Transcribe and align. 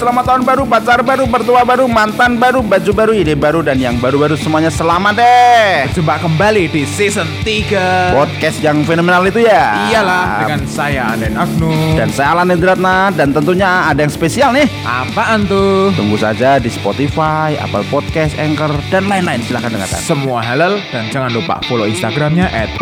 selamat 0.00 0.24
tahun 0.24 0.42
baru, 0.48 0.62
pacar 0.64 1.04
baru, 1.04 1.28
mertua 1.28 1.60
baru, 1.60 1.84
mantan 1.84 2.40
baru, 2.40 2.64
baju 2.64 2.92
baru, 2.96 3.12
ide 3.12 3.36
baru, 3.36 3.60
dan 3.60 3.76
yang 3.76 4.00
baru-baru 4.00 4.32
semuanya 4.40 4.72
selamat 4.72 5.20
deh. 5.20 5.92
Jumpa 5.92 6.16
kembali 6.24 6.72
di 6.72 6.88
season 6.88 7.28
3 7.44 8.16
Podcast 8.16 8.64
yang 8.64 8.80
fenomenal 8.88 9.28
itu 9.28 9.44
ya. 9.44 9.92
Iyalah 9.92 10.48
dengan 10.48 10.64
saya 10.64 11.12
Aden 11.12 11.36
Agnu 11.36 12.00
Dan 12.00 12.08
saya 12.16 12.32
Alan 12.32 12.48
Indratna 12.48 13.12
dan 13.12 13.36
tentunya 13.36 13.92
ada 13.92 14.00
yang 14.00 14.08
spesial 14.08 14.56
nih. 14.56 14.64
Apaan 14.88 15.44
tuh? 15.44 15.92
Tunggu 15.92 16.16
saja 16.16 16.56
di 16.56 16.72
Spotify, 16.72 17.60
Apple 17.60 17.84
Podcast, 17.92 18.40
Anchor, 18.40 18.72
dan 18.88 19.04
lain-lain. 19.04 19.44
Silahkan 19.44 19.68
dengarkan. 19.68 20.00
Semua 20.00 20.40
halal 20.40 20.80
dan 20.88 21.12
jangan 21.12 21.28
lupa 21.28 21.60
follow 21.68 21.84
Instagramnya 21.84 22.48
at 22.48 22.72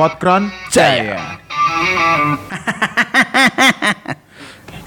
Jaya. 0.71 1.19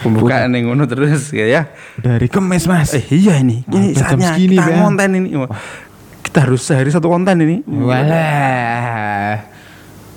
Pembukaan 0.01 0.53
yang 0.57 0.73
ngono 0.73 0.89
terus 0.89 1.29
ya. 1.33 1.69
Dari 2.01 2.25
kemes 2.25 2.65
mas 2.65 2.93
Eh 2.97 3.05
iya 3.13 3.37
ini, 3.37 3.61
ini 3.69 3.93
saatnya 3.93 4.33
segini, 4.33 4.57
kita 4.57 4.69
Ben. 4.69 4.79
konten 4.81 5.09
ini. 5.17 5.29
Wah, 5.37 5.49
Kita 6.21 6.47
harus 6.47 6.61
sehari 6.65 6.89
satu 6.89 7.07
konten 7.11 7.35
ini. 7.41 7.61
Walah 7.69 9.51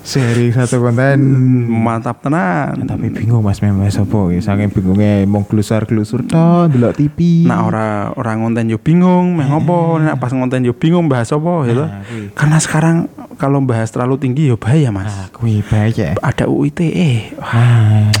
Seri 0.05 0.53
satu 0.53 0.85
konten 0.85 1.17
Mantap 1.65 2.21
tenan. 2.21 2.77
Tapi 2.85 3.09
bingung 3.09 3.41
mas 3.41 3.57
memang 3.65 3.89
apa 3.89 4.19
ya 4.29 4.37
Saking 4.37 4.69
bingungnya 4.69 5.25
mau 5.25 5.41
gelusar-gelusur 5.41 6.29
toh 6.29 6.69
Delok 6.69 6.93
TV 6.93 7.49
Nah 7.49 7.65
ora 7.65 8.13
orang 8.13 8.45
konten 8.45 8.69
yo 8.69 8.77
bingung, 8.77 9.33
meh 9.33 9.49
ngopo? 9.49 9.97
Nek 9.97 10.21
pas 10.21 10.29
konten 10.29 10.61
yo 10.61 10.77
bingung 10.77 11.09
bahas 11.09 11.33
apa 11.33 11.53
gitu. 11.65 11.89
Nah. 11.89 12.05
Karena 12.37 12.57
sekarang 12.61 13.09
kalau 13.41 13.59
bahas 13.65 13.89
terlalu 13.89 14.21
tinggi 14.21 14.47
yo 14.47 14.61
bahaya, 14.61 14.93
Mas. 14.93 15.09
Nah 15.09 15.27
kuwi 15.33 15.65
bahaya 15.65 16.13
Ada 16.21 16.45
UITE. 16.47 17.33
Wah, 17.41 18.13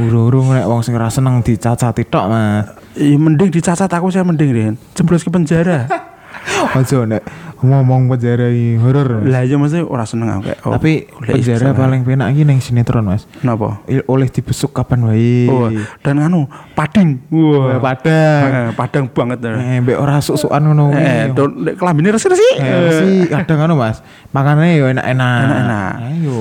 Urung-urung 0.00 0.56
nek 0.56 0.64
wong 0.64 0.80
sing 0.80 0.96
ora 0.96 1.12
seneng 1.12 1.44
dicacati 1.44 2.08
tok 2.08 2.24
mas 2.32 2.64
ya 2.96 3.16
mending 3.16 3.52
dicacat 3.52 3.88
aku 3.92 4.08
saya 4.08 4.24
mending 4.24 4.48
Ren. 4.52 4.74
Jeblos 4.96 5.20
ke 5.20 5.28
penjara. 5.28 5.84
Ojo 6.80 7.04
nek 7.04 7.20
ngomong 7.60 8.08
penjara 8.08 8.48
iki 8.48 8.80
horor. 8.80 9.20
Lah 9.22 9.44
ya 9.44 9.60
maksudnya 9.60 9.84
ora 9.84 10.08
seneng 10.08 10.32
aku 10.32 10.48
kayak. 10.48 10.58
oh, 10.64 10.72
Tapi 10.74 10.92
penjara 11.20 11.76
paling 11.76 12.02
penak 12.02 12.32
iki 12.32 12.42
ning 12.42 12.58
sinetron 12.58 13.04
mas 13.04 13.28
Napa? 13.44 13.84
Oleh 14.08 14.32
dibesuk 14.32 14.72
kapan 14.72 15.04
wae. 15.06 15.46
Oh, 15.52 15.68
dan 16.00 16.24
anu 16.24 16.48
pading. 16.72 17.20
Wah, 17.28 17.76
padang. 17.78 18.42
Eh, 18.48 18.70
padang 18.72 19.04
banget. 19.12 19.38
Eh, 19.44 19.78
mbek 19.84 20.00
ora 20.00 20.24
suk-sukan 20.24 20.72
ngono 20.72 20.90
Eh, 20.96 21.28
nek 21.36 21.76
kelambine 21.76 22.16
resi-resi. 22.16 22.48
Eh, 22.58 23.28
kadang 23.28 23.68
anu 23.68 23.76
Mas. 23.76 24.00
Makanannya 24.32 24.72
yo 24.80 24.88
enak-enak. 24.88 25.36
Enak-enak. 25.44 25.92
Ayo. 26.16 26.38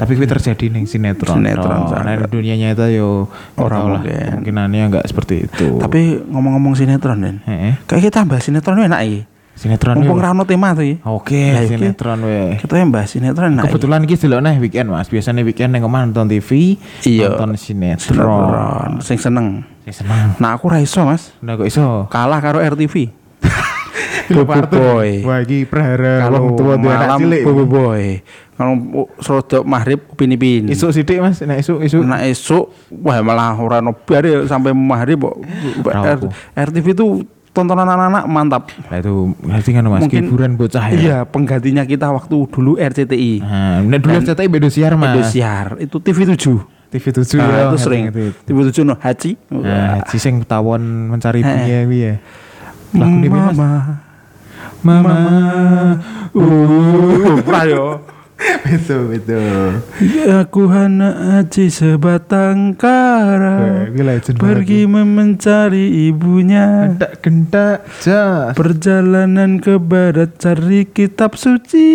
Tapi 0.00 0.16
kuwi 0.16 0.24
terjadi 0.24 0.72
ning 0.72 0.88
sinetron. 0.88 1.44
Sinetron. 1.44 1.92
Sa. 1.92 2.00
Nah, 2.00 2.24
dunia 2.24 2.56
nyata 2.56 2.88
yo 2.88 3.28
Ora 3.54 3.84
ora 3.84 4.00
lah. 4.00 4.00
mungkin. 4.00 4.16
Kemungkinannya 4.40 4.82
enggak 4.88 5.04
seperti 5.04 5.44
itu. 5.44 5.76
Tapi 5.76 6.24
ngomong-ngomong 6.24 6.72
sinetron. 6.72 7.44
Heeh. 7.44 7.76
Kayak 7.84 8.08
kita 8.08 8.24
bahas 8.24 8.48
sinetron 8.48 8.80
enak 8.80 9.02
iki. 9.04 9.20
Sinetron 9.60 10.00
Mumpung 10.00 10.16
yo. 10.16 10.24
ra 10.24 10.32
ono 10.32 10.48
tema 10.48 10.72
tuh. 10.72 10.96
Oke, 11.04 11.36
iki 11.36 11.76
sinetron 11.76 12.24
we. 12.24 12.56
Kita 12.56 12.80
yang 12.80 12.88
bahas 12.88 13.12
sinetron 13.12 13.52
enak. 13.52 13.68
iki. 13.68 13.76
Kebetulan 13.76 14.00
iki 14.08 14.16
delok 14.16 14.40
nih 14.40 14.56
weekend 14.56 14.88
Mas. 14.88 15.12
Biasanya 15.12 15.44
weekend 15.44 15.76
ning 15.76 15.84
omah 15.84 16.00
nonton 16.00 16.32
TV, 16.32 16.80
Iya. 17.04 17.36
nonton 17.36 17.60
sinetron. 17.60 18.00
sinetron 18.00 18.90
sing 19.04 19.20
seneng. 19.20 19.68
Sing 19.84 19.92
seneng. 19.92 20.40
Nah, 20.40 20.56
aku 20.56 20.64
ra 20.66 20.80
iso, 20.80 21.04
Mas. 21.04 21.36
Nah 21.44 21.60
kok 21.60 21.68
iso? 21.68 22.08
Kalah 22.08 22.40
karo 22.40 22.56
RTV. 22.56 23.19
Bobo. 24.32 24.54
Boy. 24.70 25.10
Wah 25.22 25.38
iki 25.40 25.58
prahara 25.64 26.24
Kalau 26.24 26.38
wong 26.40 26.52
tua 26.54 26.74
duwe 26.74 26.88
anak 26.88 27.06
malam 27.06 27.18
cilik. 27.18 27.42
Bobo 27.42 27.64
Boy. 27.64 28.04
Kalau 28.54 28.72
serodok 29.16 29.62
maghrib 29.64 30.00
upin 30.06 30.30
ipin. 30.30 30.68
Isuk 30.68 30.92
sithik 30.92 31.18
Mas, 31.18 31.40
nek 31.40 31.58
isuk 31.58 31.80
isuk. 31.80 32.02
Nah 32.02 32.20
esuk 32.22 32.68
wah 32.92 33.18
malah 33.20 33.56
ora 33.56 33.80
nobar 33.80 34.20
ya 34.20 34.44
sampai 34.44 34.70
maghrib 34.70 35.16
kok. 35.18 35.40
RTV 36.52 36.86
itu 36.92 37.06
tontonan 37.50 37.82
anak-anak 37.82 38.24
mantap. 38.26 38.62
Nah 38.86 38.96
itu 38.96 39.32
berarti 39.36 39.70
kan 39.72 39.82
Mas 39.84 40.02
Mungkin- 40.04 40.24
hiburan 40.24 40.52
bocah 40.54 40.84
ya. 40.86 40.94
Iya, 40.94 41.18
penggantinya 41.24 41.82
kita 41.82 42.12
waktu 42.12 42.36
dulu 42.46 42.76
RCTI. 42.76 43.32
Nah, 43.40 43.80
nek 43.82 43.98
dulu 43.98 44.12
Dan- 44.12 44.22
RCTI 44.22 44.46
Indosiar 44.46 44.92
Mas. 44.94 45.08
Indosiar 45.10 45.66
itu 45.80 45.96
TV 45.98 46.18
7. 46.28 46.60
TV 46.90 47.04
7 47.16 47.38
Nah, 47.38 47.48
ya. 47.48 47.62
itu 47.70 47.78
sering. 47.78 48.04
TV 48.44 48.56
7 48.66 48.82
no 48.82 48.94
Haji. 48.94 49.30
Nah, 49.50 50.04
si 50.06 50.18
sing 50.18 50.42
tawon 50.44 50.82
mencari 51.08 51.40
Eh. 51.40 51.46
dunia 51.46 51.78
ya. 51.88 52.14
Lagu 52.92 53.14
ini 53.16 53.28
Mas. 53.30 53.56
Mama. 54.82 55.14
Uh, 56.32 57.36
pernah 57.46 57.64
yo. 57.68 57.86
Betul 58.40 59.12
betul. 59.12 59.84
Ya 60.00 60.48
aku 60.48 60.64
hanya 60.72 61.40
aji 61.44 61.68
sebatang 61.68 62.72
kara 62.72 63.84
Eh, 63.92 64.20
Pergi 64.32 64.88
mencari 64.88 66.08
ibunya 66.08 66.88
gendak 67.20 67.84
jas. 68.00 68.56
Perjalanan 68.56 69.60
ke 69.60 69.76
barat 69.76 70.40
cari 70.40 70.88
kitab 70.88 71.36
suci 71.36 71.88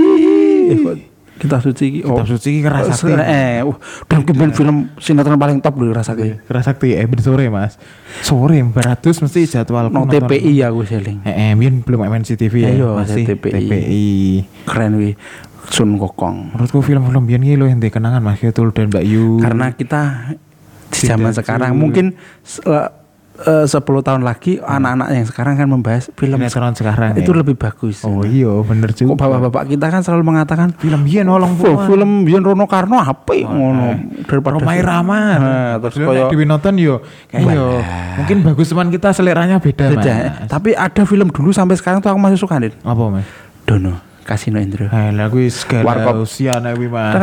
eh, 0.69 1.14
Kitab 1.45 1.61
suci 1.61 1.85
ki- 1.91 2.03
Kitab 2.03 2.25
suci 2.25 2.49
ki 2.49 2.59
kerasa 2.61 2.89
Oh, 2.89 2.97
se- 2.97 3.13
Eh, 3.15 3.61
uh, 3.61 3.77
dan 4.05 4.19
kemudian 4.21 4.51
film 4.51 4.75
sinetron 4.97 5.35
paling 5.35 5.59
top 5.59 5.75
dulu 5.75 5.91
rasa 5.91 6.11
kayak 6.11 6.43
Kerasakti 6.43 6.93
eh 6.93 7.03
ben 7.03 7.17
sore 7.17 7.47
Mas. 7.47 7.77
Sore 8.19 8.59
beratus 8.63 9.19
mesti 9.19 9.45
jadwal 9.45 9.87
No 9.87 10.03
TPI 10.03 10.51
ya 10.57 10.69
gue 10.69 10.83
seling. 10.83 11.21
Eh, 11.21 11.31
eh 11.31 11.51
biyen 11.53 11.79
belum 11.79 12.03
MNC 12.03 12.35
TV 12.35 12.53
ya. 12.61 12.69
Iya, 12.71 12.89
masih 12.95 13.23
TPI. 13.23 13.53
TPI. 13.55 14.07
Keren 14.65 14.93
wi 14.95 15.13
Sun 15.65 15.97
Kokong 15.97 16.53
Menurutku 16.53 16.79
film-film 16.79 17.25
biyen 17.25 17.41
iki 17.41 17.55
lho 17.55 17.65
ente 17.65 17.89
kenangan 17.89 18.19
Mas 18.19 18.37
Ketul 18.37 18.69
dan 18.69 18.89
Mbak 18.89 19.03
Yu. 19.03 19.39
Karena 19.39 19.71
kita 19.71 20.01
di 20.87 21.03
zaman 21.03 21.31
sekarang 21.31 21.73
mungkin 21.73 22.13
se- 22.41 22.61
eh, 23.43 23.65
10 23.67 23.75
tahun 23.81 24.21
lagi 24.23 24.57
anak-anak 24.63 25.07
yang 25.11 25.25
sekarang 25.27 25.53
kan 25.59 25.67
membahas 25.67 26.07
film 26.15 26.39
sinetron 26.39 26.75
sekarang 26.75 27.19
itu 27.19 27.31
ya. 27.31 27.37
lebih 27.43 27.55
bagus. 27.59 28.01
Oh 28.07 28.23
iya 28.23 28.51
bener 28.63 28.95
Kok 28.95 28.97
juga. 28.97 29.13
bapak-bapak 29.19 29.63
kita 29.75 29.85
kan 29.91 30.01
selalu 30.01 30.23
mengatakan 30.23 30.71
film 30.75 31.03
biyen 31.03 31.27
olong 31.27 31.59
"Fuh, 31.59 31.75
film 31.85 32.23
Bion 32.23 32.43
Rono 32.43 32.65
Karno 32.65 32.97
apa 32.99 33.31
ya?" 33.35 33.47
ngono 33.47 33.87
daripada 34.23 34.55
Romai 34.55 34.79
Rama. 34.79 35.19
Nah, 35.35 35.73
terus 35.83 35.99
koyo 35.99 36.31
Dewi 36.31 36.45
nonton 36.47 36.79
yo 36.79 37.03
kayak 37.27 37.51
yo 37.51 37.83
mungkin 38.15 38.37
bagus 38.41 38.71
cuman 38.71 38.87
kita 38.87 39.11
seleranya 39.11 39.59
beda, 39.59 39.91
beda. 39.91 40.13
Mas. 40.15 40.47
Tapi 40.47 40.71
ada 40.71 41.03
film 41.03 41.27
dulu 41.29 41.51
sampai 41.51 41.75
sekarang 41.75 41.99
tuh 41.99 42.09
aku 42.11 42.19
masih 42.19 42.39
suka, 42.39 42.59
Din. 42.59 42.73
Apa, 42.81 43.03
Mas? 43.11 43.27
Dono, 43.65 43.97
Kasino 44.25 44.57
Indro. 44.57 44.89
Eh, 44.89 45.13
lah 45.13 45.29
kuwi 45.29 45.53
segala 45.53 45.85
Warkop. 45.85 46.25
usia 46.25 46.57
nek 46.57 46.81
kuwi, 46.81 46.89
Mas. 46.89 47.13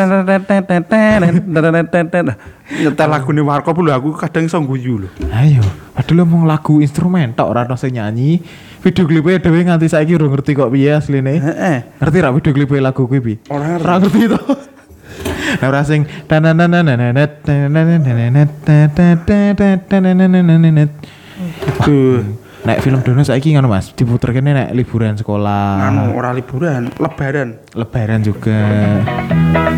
Nyetel 2.78 3.08
lagu 3.10 3.34
nih 3.34 3.42
Warkop 3.42 3.76
lho 3.82 3.90
aku 3.90 4.14
kadang 4.14 4.46
iso 4.46 4.62
guyu 4.62 5.02
lho. 5.02 5.08
Ayo, 5.34 5.66
padahal 5.98 6.22
mau 6.30 6.46
lagu 6.46 6.78
instrumen 6.78 7.34
tok 7.34 7.50
ora 7.50 7.66
ono 7.66 7.74
sing 7.74 7.98
nyanyi. 7.98 8.38
Video 8.86 9.02
klipnya 9.10 9.42
dhewe 9.42 9.66
nganti 9.66 9.90
saiki 9.90 10.14
ora 10.14 10.30
ngerti 10.30 10.54
kok 10.54 10.70
piye 10.70 10.94
asline. 10.94 11.42
Heeh. 11.42 11.76
Ngerti 11.98 12.18
ra 12.22 12.30
video 12.30 12.54
klip 12.54 12.70
lagu 12.78 13.10
kuwi 13.10 13.18
pi? 13.18 13.34
Ora 13.50 13.82
ngerti. 13.82 14.22
To. 14.30 14.38
Nah, 15.58 15.68
ora 15.68 15.82
sing 15.82 16.06
Tuh, 21.82 22.22
Nek 22.62 22.78
film 22.78 23.02
Dono 23.02 23.26
saiki 23.26 23.50
ngono 23.58 23.66
Mas, 23.66 23.90
diputerkene 23.90 24.54
nek 24.54 24.68
liburan 24.70 25.18
sekolah, 25.18 25.90
anu 25.90 26.14
ora 26.14 26.30
liburan, 26.30 26.94
lebaran. 26.94 27.58
lebaran 27.74 28.22
juga. 28.22 28.54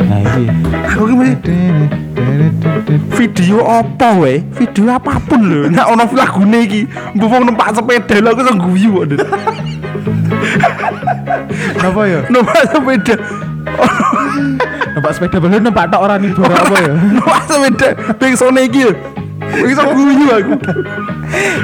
Nah, 0.05 0.21
iki. 0.21 0.45
Aku 0.93 1.09
ki 1.09 1.17
video 3.09 3.65
apa 3.65 4.21
we? 4.21 4.45
Video 4.61 4.93
apa 4.93 5.17
pun 5.17 5.41
lho. 5.49 5.73
Nek 5.73 5.87
ono 5.97 6.05
lagune 6.13 6.59
iki, 6.69 6.85
mbok 7.17 7.29
wong 7.33 7.43
numpak 7.49 7.73
sepeda 7.73 8.21
lho 8.21 8.29
aku 8.37 8.41
iso 8.45 8.53
guyu 8.53 8.91
kok. 8.93 9.05
Din. 9.09 9.19
Apa 11.81 12.01
ya? 12.05 12.21
Numpak 12.29 12.69
sepeda. 12.69 13.17
Numpak 14.93 15.13
sepeda 15.17 15.37
balon 15.41 15.65
numpak 15.65 15.89
tok 15.89 16.05
ora 16.05 16.21
nibor 16.21 16.53
apa 16.53 16.77
ya? 16.85 16.93
Numpak 16.93 17.49
sepeda 17.49 17.89
ping 18.21 18.37
sone 18.37 18.69
iki 18.69 18.93
iso 19.63 19.83
guyu 19.95 20.27
aku. 20.31 20.55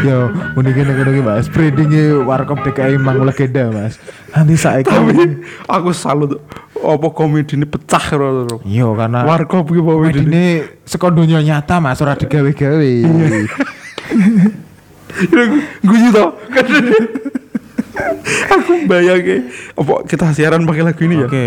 Yo, 0.06 0.18
kene 0.56 0.92
kene 0.94 1.10
iki 1.12 1.22
Mas, 1.22 1.46
brandinge 1.50 2.02
Warkop 2.24 2.62
DKI 2.64 2.96
Mang 2.98 3.22
legenda 3.26 3.70
Mas. 3.70 3.98
Nanti 4.30 4.54
saiki 4.54 4.88
Tapi 4.90 5.42
aku 5.66 5.90
salut 5.90 6.38
apa 6.80 7.06
komedi 7.12 7.58
ini 7.60 7.66
pecah 7.68 8.04
lho. 8.16 8.62
Yo 8.64 8.96
karena 8.96 9.26
Warkop 9.26 9.68
ki 9.68 9.80
komedi. 9.82 10.20
ini 10.24 10.44
saka 10.86 11.10
donya 11.12 11.42
nyata 11.42 11.82
Mas, 11.82 12.00
ora 12.00 12.16
digawe-gawe. 12.16 12.92
guyu 15.82 16.08
to. 16.14 16.26
aku 18.50 18.86
bayangke 18.86 19.50
apa 19.76 19.92
kita 20.06 20.32
siaran 20.32 20.64
pakai 20.64 20.82
lagu 20.86 21.02
ini 21.04 21.20
ya? 21.20 21.28
Oke. 21.28 21.46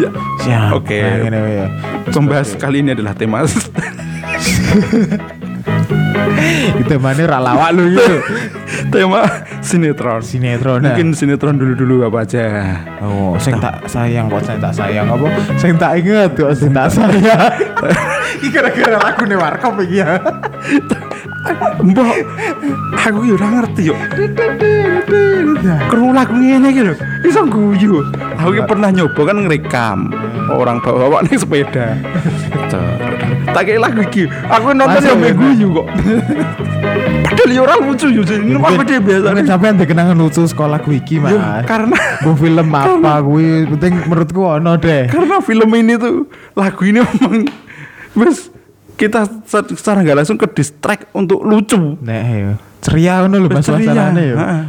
Ya. 0.00 0.08
Siap. 0.42 0.70
Oke. 0.80 0.98
Nah, 0.98 1.16
ngene 1.22 1.38
wae 1.38 1.54
ya. 1.54 1.66
Pembahas 2.10 2.56
kali 2.58 2.80
ini 2.82 2.96
adalah 2.96 3.14
tema 3.14 3.44
Kita 6.82 6.94
mana 7.00 7.22
ra 7.24 7.38
lawak 7.40 7.70
lu 7.76 7.94
gitu. 7.94 8.16
tema 8.92 9.26
sinetron. 9.60 10.20
Sinetron. 10.22 10.82
nah. 10.82 10.92
Mungkin 10.92 11.16
sinetron 11.16 11.56
dulu-dulu 11.56 12.06
apa 12.06 12.26
aja. 12.26 12.44
Oh, 13.02 13.36
sing 13.40 13.56
tak 13.58 13.86
sayang 13.88 14.30
kok 14.30 14.42
sing 14.44 14.58
tak 14.60 14.72
sayang 14.74 15.06
apa? 15.08 15.26
Sing 15.58 15.72
tak 15.76 15.92
inget 16.00 16.30
kok 16.36 16.52
sing 16.54 16.70
tak 16.72 16.88
sayang. 16.92 17.52
Iki 18.44 18.48
gara-gara 18.50 18.98
lagu 18.98 19.22
nih 19.24 19.38
warkop 19.38 19.74
iki 19.84 20.02
ya. 20.02 20.20
Mbok, 21.84 22.16
aku 22.96 23.20
ya 23.28 23.34
ora 23.36 23.48
ngerti 23.60 23.82
yo. 23.92 23.96
Krungu 25.92 26.12
lagu 26.16 26.34
ngene 26.34 26.72
iki 26.72 26.80
lho, 26.82 26.94
iso 27.24 27.44
guyu. 27.44 28.00
Aku 28.40 28.56
ki 28.56 28.62
pernah 28.64 28.88
nyoba 28.88 29.20
kan 29.28 29.36
ngerekam 29.44 29.98
orang 30.48 30.80
bawa-bawa 30.80 31.24
ning 31.24 31.36
sepeda. 31.36 32.00
tak 33.54 33.70
kayak 33.70 33.86
lagu 33.86 34.02
iki, 34.02 34.26
aku 34.26 34.74
nonton 34.74 34.98
yo 34.98 35.14
ya? 35.14 35.30
guyu 35.30 35.68
kok. 35.74 35.86
Padahal 37.24 37.50
ya 37.50 37.60
ora 37.60 37.74
lucu 37.76 38.06
yo, 38.08 38.22
ini 38.22 38.54
apa 38.54 38.82
dia 38.82 39.00
biasa. 39.00 39.26
Mungkin 39.28 39.46
sampean 39.46 39.74
ada 39.74 39.84
kenangan 39.84 40.16
lucu 40.16 40.42
sekolah 40.42 40.78
gue 40.80 40.96
iki, 40.96 41.18
Mas. 41.18 41.34
Karena 41.64 41.98
Bu 42.22 42.32
film 42.34 42.68
apa 42.74 43.12
gue 43.20 43.46
penting 43.74 43.92
menurutku 44.06 44.40
ono 44.40 44.78
deh. 44.78 45.10
karena 45.10 45.42
film 45.42 45.70
ini 45.74 45.98
tuh 45.98 46.30
lagu 46.52 46.82
ini 46.84 47.02
memang 47.02 47.44
wes 48.14 48.48
kita 48.94 49.26
se- 49.42 49.74
secara 49.74 50.00
nggak 50.00 50.22
langsung 50.22 50.38
ke 50.38 50.46
distract 50.46 51.10
untuk 51.10 51.42
lucu. 51.42 51.98
Nek. 51.98 52.62
Ceria 52.78 53.24
ngono 53.24 53.42
lho 53.42 53.48
Mas 53.50 53.66
yo. 53.66 53.74
heeh. 54.38 54.62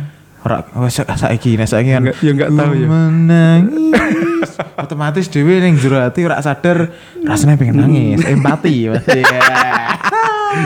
Ora 0.46 0.62
sa- 0.88 1.10
saiki 1.10 1.58
nek 1.58 1.66
saiki 1.66 1.90
kan 1.90 2.06
ya 2.06 2.32
nggak 2.32 2.52
tahu 2.54 2.72
ya. 2.76 2.86
Menangis. 2.86 4.52
Otomatis 4.82 5.26
dhewe 5.26 5.58
ning 5.58 5.74
jero 5.76 5.98
ati 5.98 6.22
ora 6.22 6.38
sadar 6.38 6.94
rasanya 7.20 7.58
pengen 7.58 7.82
nangis, 7.82 8.22
empati 8.22 8.88
Mas. 8.88 9.02
Iya. 9.10 9.42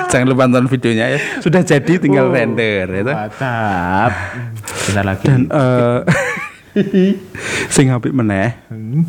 Jangan 0.06 0.28
lupa 0.28 0.46
nonton 0.46 0.68
videonya 0.68 1.16
ya. 1.16 1.20
Sudah 1.40 1.64
jadi 1.64 1.96
tinggal 1.96 2.28
Oh. 2.28 2.36
render 2.36 2.86
itu. 2.92 3.08
Mantap. 3.08 4.12
Bentar 4.86 5.06
lagi. 5.08 5.24
Dan 5.24 5.42
eh 5.48 6.00
sing 7.74 7.90
apik 7.90 8.12
meneh 8.12 8.60
Hmm. 8.68 9.08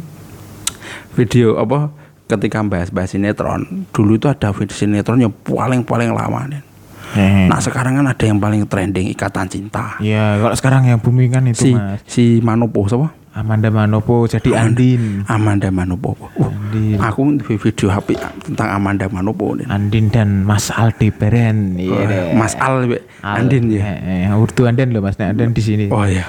video 1.12 1.58
apa 1.58 1.90
ketika 2.25 2.62
bahas-bahas 2.62 3.11
sinetron 3.11 3.84
dulu 3.90 4.14
itu 4.14 4.31
ada 4.31 4.49
video 4.50 4.72
sinetron 4.72 5.19
yang 5.19 5.34
paling 5.34 5.82
paling 5.82 6.14
lama 6.14 6.46
nih. 6.46 6.62
Eh. 7.10 7.50
Nah 7.50 7.58
sekarang 7.58 7.98
kan 7.98 8.06
ada 8.06 8.22
yang 8.22 8.38
paling 8.38 8.62
trending 8.66 9.10
ikatan 9.10 9.50
cinta. 9.50 9.98
Iya, 9.98 10.38
kalau 10.38 10.54
sekarang 10.54 10.82
yang 10.86 10.98
booming 10.98 11.30
kan 11.30 11.42
itu 11.44 11.66
Si 11.66 11.70
Mas. 11.74 11.98
si 12.06 12.24
Manopo 12.38 12.86
siapa? 12.86 13.10
Amanda 13.30 13.70
Manopo 13.70 14.26
jadi 14.26 14.58
Andin. 14.58 15.22
Amanda 15.26 15.70
Manopo. 15.70 16.18
Uh, 16.34 16.50
Andin. 16.50 16.98
aku 16.98 17.38
di 17.38 17.54
video 17.56 17.86
HP 17.88 18.18
tentang 18.42 18.68
Amanda 18.74 19.06
Manopo. 19.06 19.54
Andin 19.66 20.10
dan 20.10 20.42
Mas 20.42 20.70
Aldebaran. 20.70 21.78
Iya. 21.78 21.94
Oh, 21.94 22.02
deh. 22.04 22.22
Mas 22.34 22.54
Al. 22.58 22.90
Al- 22.90 23.02
Andin 23.22 23.70
ya. 23.70 23.86
Eh, 23.86 24.26
eh, 24.26 24.34
urdu 24.34 24.66
Andin 24.66 24.90
loh 24.90 25.02
Mas, 25.02 25.14
Nek 25.14 25.34
Andin 25.34 25.50
di 25.50 25.62
sini. 25.62 25.86
Oh 25.90 26.02
iya. 26.02 26.26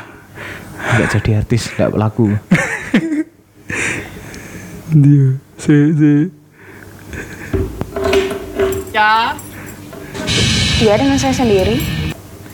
Enggak 0.82 1.22
jadi 1.22 1.30
artis, 1.42 1.70
enggak 1.74 1.90
laku. 1.94 2.26
Dia 4.92 5.26
si 5.56 5.76
si 5.96 6.12
Ya, 8.92 9.34
Iya 10.82 10.98
dengan 10.98 11.14
saya 11.14 11.30
sendiri. 11.38 11.78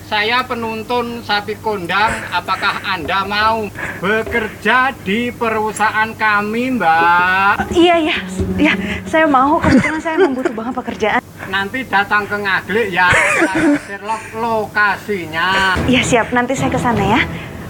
saya 0.04 0.44
penuntun 0.44 1.24
sapi 1.24 1.56
kondang. 1.64 2.12
Apakah 2.28 2.84
Anda 2.84 3.24
mau 3.24 3.72
bekerja 4.04 4.92
di 5.08 5.32
perusahaan 5.32 6.12
kami, 6.12 6.76
Mbak? 6.76 7.72
Iya 7.72 7.96
iya, 7.96 8.18
iya. 8.60 8.74
Saya 9.08 9.32
mau 9.32 9.64
kebetulan 9.64 10.04
saya 10.04 10.20
membutuh 10.20 10.52
banget 10.52 10.76
pekerjaan. 10.76 11.22
Nanti 11.48 11.88
datang 11.88 12.28
ke 12.28 12.36
Ngaglik 12.36 12.92
ya. 12.92 13.08
Saya 13.48 13.80
Sherlock 13.88 14.24
lokasinya. 14.36 15.80
Iya 15.88 16.04
siap, 16.04 16.28
nanti 16.36 16.52
saya 16.52 16.68
ke 16.68 16.80
sana 16.84 17.04
ya. 17.08 17.24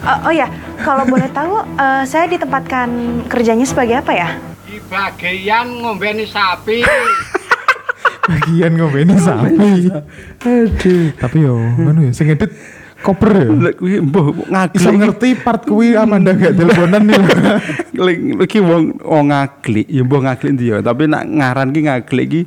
Oh, 0.09 0.29
oh 0.29 0.33
ya, 0.33 0.49
kalau 0.81 1.05
boleh 1.05 1.29
tahu, 1.37 1.61
eh, 1.77 2.03
saya 2.09 2.25
ditempatkan 2.33 2.89
kerjanya 3.29 3.65
sebagai 3.65 4.01
apa 4.01 4.13
ya? 4.13 4.29
Di 4.65 4.81
bagian 4.89 5.85
ngombeni 5.85 6.25
sapi. 6.25 6.81
Bagian 8.27 8.75
ngomongin 8.75 9.15
sapi. 9.23 9.87
Aduh. 10.47 11.11
Tapi 11.19 11.37
yo, 11.43 11.59
mana 11.59 12.07
ya? 12.07 12.11
Sing 12.15 12.31
edit 12.31 12.55
koper 13.03 13.29
ya. 13.35 13.47
Kuwi 13.77 13.99
mbah 14.01 14.25
ngaglik. 14.47 14.95
Ngerti 14.95 15.29
part 15.43 15.61
kuwi 15.67 15.93
Amanda 15.93 16.33
gak 16.33 16.55
teleponan 16.55 17.03
nih. 17.03 17.21
Lek 17.93 18.17
iki 18.47 18.59
wong 18.63 18.97
wong 19.03 19.25
ngaglik, 19.29 19.87
ya 19.91 20.01
mbah 20.07 20.19
ngaglik 20.31 20.51
ndi 20.55 20.65
ya, 20.71 20.77
tapi 20.81 21.05
nak 21.05 21.23
ngaran 21.27 21.69
ki 21.75 21.81
ngaglik 21.85 22.27
ki 22.27 22.41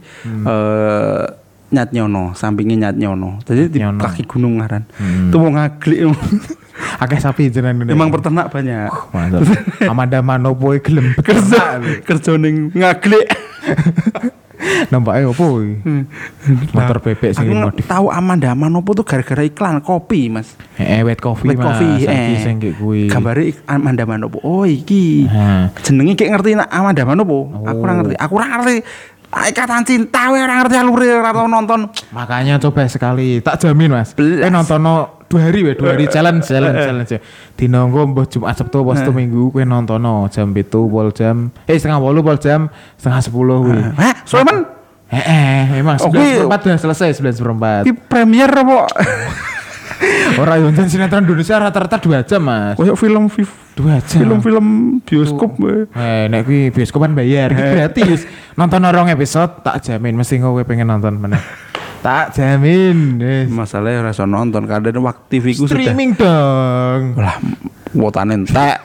eh 0.48 1.24
Nyat 1.70 1.94
Nyono, 1.94 2.34
sampingnya 2.34 2.90
Nyat 2.90 2.96
Nyono. 2.98 3.38
Jadi 3.46 3.70
di 3.70 3.78
kaki 3.78 4.26
gunung 4.26 4.58
ngaran. 4.58 4.90
Hmm. 4.90 5.30
Itu 5.30 5.38
wong 5.38 5.54
ngaglik. 5.54 6.02
Akeh 6.98 7.22
sapi 7.22 7.46
jenengan. 7.46 7.86
Emang 7.86 8.10
peternak 8.10 8.50
banyak. 8.50 8.90
Mantap. 9.14 9.46
Amanda 9.86 10.18
Manopo 10.18 10.74
e 10.74 10.82
gelem 10.82 11.14
Kerja 11.22 11.78
kerja 12.02 12.32
ning 12.34 12.74
ngaglik. 12.74 13.22
Nampaknya 14.88 15.28
opo 15.28 15.56
kuwi? 15.56 15.80
Motor 16.70 16.98
bebek 17.00 17.32
sing 17.32 17.48
Aku 17.48 17.54
modif. 17.56 17.84
tahu 17.84 18.06
Amanda 18.08 18.52
Manopo 18.52 18.92
tuh 18.92 19.02
gara-gara 19.02 19.40
iklan 19.40 19.80
kopi, 19.80 20.28
Mas. 20.28 20.52
Eh, 20.76 21.00
wet 21.00 21.18
coffee 21.18 21.48
Black 21.48 21.58
Mas. 21.58 21.66
Coffee, 21.80 22.04
eh. 22.04 22.40
sing 22.40 22.58
kayak 22.58 22.76
kuwi. 22.76 23.08
Gambare 23.08 23.52
Amanda 23.64 24.04
Manopo. 24.04 24.38
Oh, 24.40 24.62
iki. 24.62 25.24
Jenenge 25.80 26.14
kayak 26.14 26.30
ngerti 26.34 26.50
nak 26.54 26.68
Amanda 26.68 27.02
Manopo. 27.02 27.48
Aku 27.62 27.78
ora 27.78 27.92
Oh. 27.92 27.96
ngerti. 27.98 28.14
Aku 28.16 28.32
ora 28.34 28.46
ngerti. 28.52 28.76
Ikatan 29.30 29.82
cinta 29.82 30.26
we 30.28 30.38
ora 30.38 30.58
ngerti 30.58 30.74
alure 30.74 31.08
ora 31.16 31.30
tau 31.30 31.46
nonton. 31.46 31.86
Makanya 32.10 32.58
coba 32.58 32.82
sekali, 32.84 33.38
tak 33.38 33.58
jamin 33.58 33.94
mas. 33.94 34.10
Eh 34.18 34.50
nonton 34.50 34.82
dua 35.24 35.40
hari 35.40 35.62
we, 35.62 35.72
dua 35.72 35.94
hari 35.94 36.10
challenge, 36.10 36.42
challenge, 36.42 36.74
challenge. 36.76 37.16
Dino 37.54 37.86
engko 37.86 38.10
mbah 38.10 38.26
Jumat 38.26 38.58
Sabtu 38.58 38.82
pas 38.82 38.98
Sabtu 38.98 39.12
Minggu 39.12 39.48
kowe 39.48 39.62
nontono 39.62 40.26
jam 40.26 40.50
7 40.50 40.66
pol 40.66 41.08
jam 41.10 41.36
eh 41.64 41.78
setengah 41.78 42.02
8 42.02 42.18
pol 42.20 42.36
jam 42.36 42.60
setengah 42.96 43.20
10 43.22 43.30
kuwi. 43.30 43.80
Hah, 43.94 44.14
Sulaiman 44.24 44.58
Eh 45.06 45.22
eh 45.22 45.62
memang 45.72 45.98
Oh, 45.98 46.06
kuwi- 46.08 46.38
9 46.40 46.50
udah 46.50 46.78
selesai 46.80 47.14
9 47.14 47.30
seperempat. 47.32 47.82
di 47.82 47.94
premier 47.94 48.50
apa? 48.50 48.86
Ora 50.36 50.56
yo 50.56 50.68
nonton 50.68 50.88
sinetron 50.88 51.22
Indonesia 51.22 51.60
rata-rata 51.60 52.00
2 52.00 52.24
jam 52.24 52.40
mas. 52.40 52.74
Kayak 52.74 52.96
film 52.96 53.28
fi- 53.28 53.44
2 53.76 54.00
jam. 54.00 54.18
film-film 54.20 54.66
bioskop. 55.02 55.52
Eh, 55.92 56.24
nek 56.26 56.40
kuwi 56.42 56.70
bioskop 56.70 57.00
kan 57.00 57.12
bayar, 57.12 57.50
iki 57.50 57.60
gratis. 57.60 58.20
Nonton 58.54 58.80
orang 58.82 59.08
episode 59.08 59.60
tak 59.60 59.80
jamin 59.80 60.16
mesti 60.16 60.38
kowe 60.38 60.64
pengen 60.64 60.88
nonton 60.88 61.16
meneh. 61.16 61.40
tak 62.00 62.32
jamin. 62.32 63.20
Wis. 63.20 63.48
Masalahnya 63.52 64.00
ora 64.00 64.10
iso 64.10 64.24
nonton 64.24 64.64
kadang 64.64 65.04
waktu 65.04 65.24
TV 65.30 65.52
ku 65.52 65.68
sudah 65.68 65.76
Streaming 65.76 66.16
dong. 66.16 67.02
lah 67.14 67.36
wotane 67.92 68.38
entek. 68.38 68.80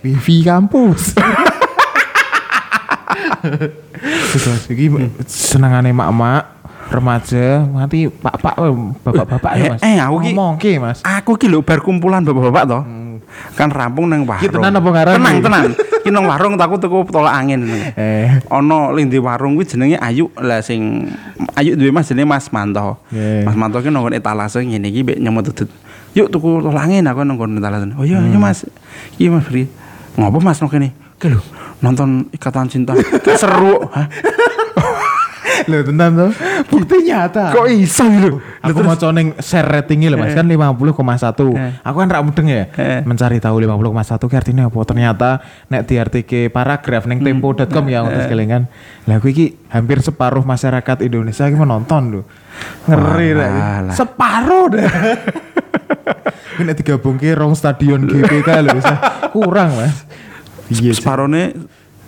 Wifi 0.00 0.46
kampus. 0.46 1.14
Terus 4.30 4.64
iki 4.68 4.86
senengane 5.26 5.90
mak-mak 5.90 6.59
remaja 6.90 7.62
nanti 7.64 8.10
pak-pak 8.10 8.54
bapak-bapak 9.00 9.52
ya 9.54 9.64
Mas. 9.70 9.80
eh, 9.80 9.96
aku 9.96 10.16
ki- 10.20 10.34
ngomong 10.34 10.54
ki 10.58 10.72
Mas. 10.76 10.98
Aku 11.00 11.32
ki 11.34 11.46
lho 11.46 11.62
bar 11.62 11.78
kumpulan 11.78 12.20
bapak-bapak 12.20 12.64
toh. 12.66 12.82
Kan 13.54 13.70
rampung 13.70 14.10
nang 14.10 14.26
warung. 14.26 14.42
Ki 14.42 14.50
tenan 14.50 14.74
apa? 14.74 14.88
Tenang, 15.08 15.38
tenang. 15.38 15.64
Ki 16.02 16.08
nang 16.08 16.24
warung 16.24 16.56
takut 16.56 16.76
tuku 16.76 17.06
tolak 17.06 17.30
angin. 17.30 17.62
Eh, 17.94 18.42
Ono 18.50 18.90
lindi 18.90 19.16
warung 19.16 19.54
kuwi 19.54 19.62
jenenge 19.64 19.94
Ayu 19.96 20.32
lah 20.34 20.58
sing 20.58 21.06
Ayu 21.54 21.76
duwe 21.76 21.92
Mas 21.92 22.10
jenenge 22.10 22.26
Mas 22.26 22.50
Manto. 22.50 22.98
Yeah. 23.08 23.46
Mas 23.46 23.54
Manto 23.54 23.78
ki 23.78 23.86
nongkon 23.86 24.12
etalase 24.12 24.58
ngene 24.58 24.88
iki 24.88 25.06
mbek 25.06 25.18
nyemut 25.18 25.46
tutut. 25.46 25.70
Yuk 26.10 26.26
tuku 26.26 26.58
tolak 26.58 26.84
angin 26.84 27.06
aku 27.06 27.22
nongkon 27.22 27.54
etalase. 27.54 27.86
Oh 27.94 28.02
iya 28.02 28.18
iya 28.18 28.34
Mas. 28.34 28.66
Iya 29.14 29.30
Mas 29.30 29.46
Bri. 29.46 29.70
Ngopo 30.16 30.40
Mas 30.40 30.58
nang 30.58 30.66
kene? 30.68 30.90
Ki 31.14 31.30
lho 31.30 31.38
nonton 31.78 32.26
Ikatan 32.30 32.66
Cinta. 32.66 32.96
Ki 33.24 33.30
seru. 33.36 33.86
Hah? 33.94 34.08
Lho 35.66 35.82
tenan 35.82 36.10
tuh. 36.14 36.30
Bukti 36.66 36.96
nyata. 37.04 37.52
Kok 37.52 37.66
iso 37.68 38.04
lho? 38.04 38.38
Aku 38.60 38.80
mau 38.80 38.94
ning 39.10 39.32
share 39.38 39.66
ratingnya 39.66 40.12
loh 40.12 40.18
mas 40.18 40.32
kan 40.32 40.44
50,1 40.44 41.56
Eh. 41.56 41.72
Aku 41.80 41.96
kan 41.96 42.08
rak 42.08 42.22
mudeng 42.22 42.46
ya 42.46 42.68
Eh. 42.72 43.00
Mencari 43.02 43.38
tahu 43.38 43.58
50,1 43.58 44.20
ki 44.20 44.36
artinya 44.36 44.68
apa 44.68 44.78
Ternyata 44.84 45.30
nek 45.66 45.82
diartike 45.84 46.48
paragraf 46.48 47.08
Neng 47.08 47.20
tempo.com 47.20 47.84
ya 47.86 48.04
Untuk 48.04 48.28
kelingan 48.28 48.68
Lah 49.04 49.16
aku 49.16 49.28
iki 49.28 49.56
hampir 49.68 49.98
separuh 49.98 50.44
masyarakat 50.44 50.96
Indonesia 51.00 51.44
Iki 51.44 51.56
menonton 51.56 52.02
loh 52.12 52.24
Ngeri 52.84 53.32
Walah. 53.34 53.94
Separuh 53.96 54.66
dah 54.70 54.90
Ini 56.56 56.64
nek 56.68 56.76
digabungke 56.76 57.32
rong 57.32 57.54
stadion 57.54 58.04
GBK 58.04 58.48
loh 58.60 58.76
bisa 58.76 58.94
Kurang 59.30 59.74
mas 59.74 60.04
Iya. 60.70 60.94
Separone 60.94 61.56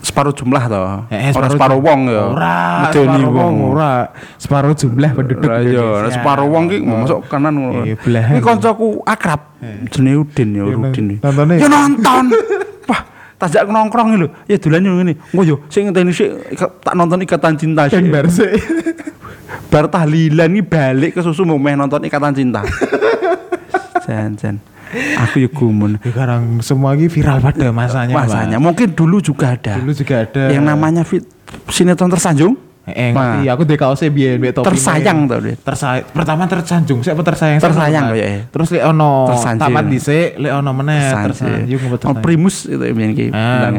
separuh 0.02 0.34
jumlah 0.34 0.66
toh. 0.66 1.06
Eh, 1.08 1.30
Ora 1.30 1.46
separuh 1.46 1.78
wong 1.78 2.00
ya. 2.10 2.24
Ora, 2.26 2.56
Medeni 2.84 3.06
separuh 3.22 3.30
wong 3.30 3.54
ora. 3.70 3.92
Separuh 4.34 4.74
jumlah 4.74 5.10
penduduk 5.14 5.46
Lah 5.46 5.62
iya, 5.62 5.86
separuh 6.10 6.46
wong 6.50 6.64
ki 6.66 6.78
masuk 6.82 7.18
kanan 7.30 7.54
ngono. 7.54 7.86
Iya. 7.86 7.96
Ini 8.34 8.42
kancaku 8.42 9.00
akrab. 9.06 9.54
Jenenge 9.88 10.18
Udin 10.26 10.48
ya, 10.52 10.62
Iya, 10.66 10.76
Udin. 10.76 11.06
nontonnya 11.22 11.54
Ya 11.54 11.62
ya? 11.62 11.68
nonton. 11.70 12.24
Wah, 12.90 13.00
tajak 13.38 13.62
nongkrong 13.64 14.08
iki 14.10 14.18
lho. 14.18 14.28
Ya 14.50 14.56
dolan 14.58 14.82
ngene. 14.82 15.12
Engko 15.30 15.42
yo 15.46 15.56
sing 15.70 15.86
ngenteni 15.86 16.10
sik 16.10 16.30
tak 16.82 16.94
nonton 16.98 17.22
Ikatan 17.22 17.54
Cinta 17.54 17.86
sik. 17.86 18.02
Bar 18.10 18.26
sih. 18.26 18.50
Bar 19.70 19.86
tahlilan 19.86 20.50
iki 20.50 20.66
balik 20.66 21.10
ke 21.14 21.22
susu 21.22 21.46
mau 21.46 21.62
meh 21.62 21.78
nonton 21.78 22.02
Ikatan 22.02 22.34
Cinta. 22.34 22.66
Jan 24.04 24.34
jan. 24.34 24.58
Aku 25.28 25.40
ya 25.40 25.48
gumun. 25.48 25.96
Sekarang 26.04 26.60
semua 26.60 26.92
ini 26.92 27.08
viral 27.08 27.40
pada 27.40 27.72
masanya. 27.72 28.12
Mas. 28.12 28.28
Masanya 28.28 28.58
mungkin 28.60 28.92
dulu 28.92 29.24
juga 29.24 29.56
ada. 29.56 29.80
Dulu 29.80 29.92
juga 29.96 30.28
ada. 30.28 30.52
Yang 30.52 30.64
namanya 30.64 31.02
fit, 31.02 31.24
sinetron 31.72 32.12
tersanjung. 32.12 32.71
Eh, 32.84 33.14
Nah. 33.14 33.38
ngerti. 33.38 33.46
Aku 33.46 33.62
di 33.62 33.76
kaosnya 33.76 34.10
biyen 34.10 34.36
mbek 34.36 34.52
topi. 34.52 34.66
Tersayang 34.68 35.18
tau 35.24 35.38
dia. 35.38 35.54
Tersayang. 35.54 36.02
Pertama 36.08 36.42
tersanjung, 36.44 36.98
siapa 36.98 37.22
tersayang? 37.22 37.62
Tersayang 37.62 38.04
Mas. 38.04 38.12
kayaknya. 38.12 38.40
Terus 38.50 38.68
lek 38.70 38.84
ono 38.84 39.10
Tersanjung. 39.28 39.62
tamat 39.62 39.84
dhisik, 39.86 40.28
lek 40.36 40.52
ono 40.52 40.70
meneh 40.72 41.02
tersanjung 41.22 41.80
Oh, 42.02 42.14
primus 42.18 42.66
itu 42.66 42.82
yang 42.82 42.96
biyen 42.96 43.10
ki. 43.12 43.26
Ah, 43.30 43.70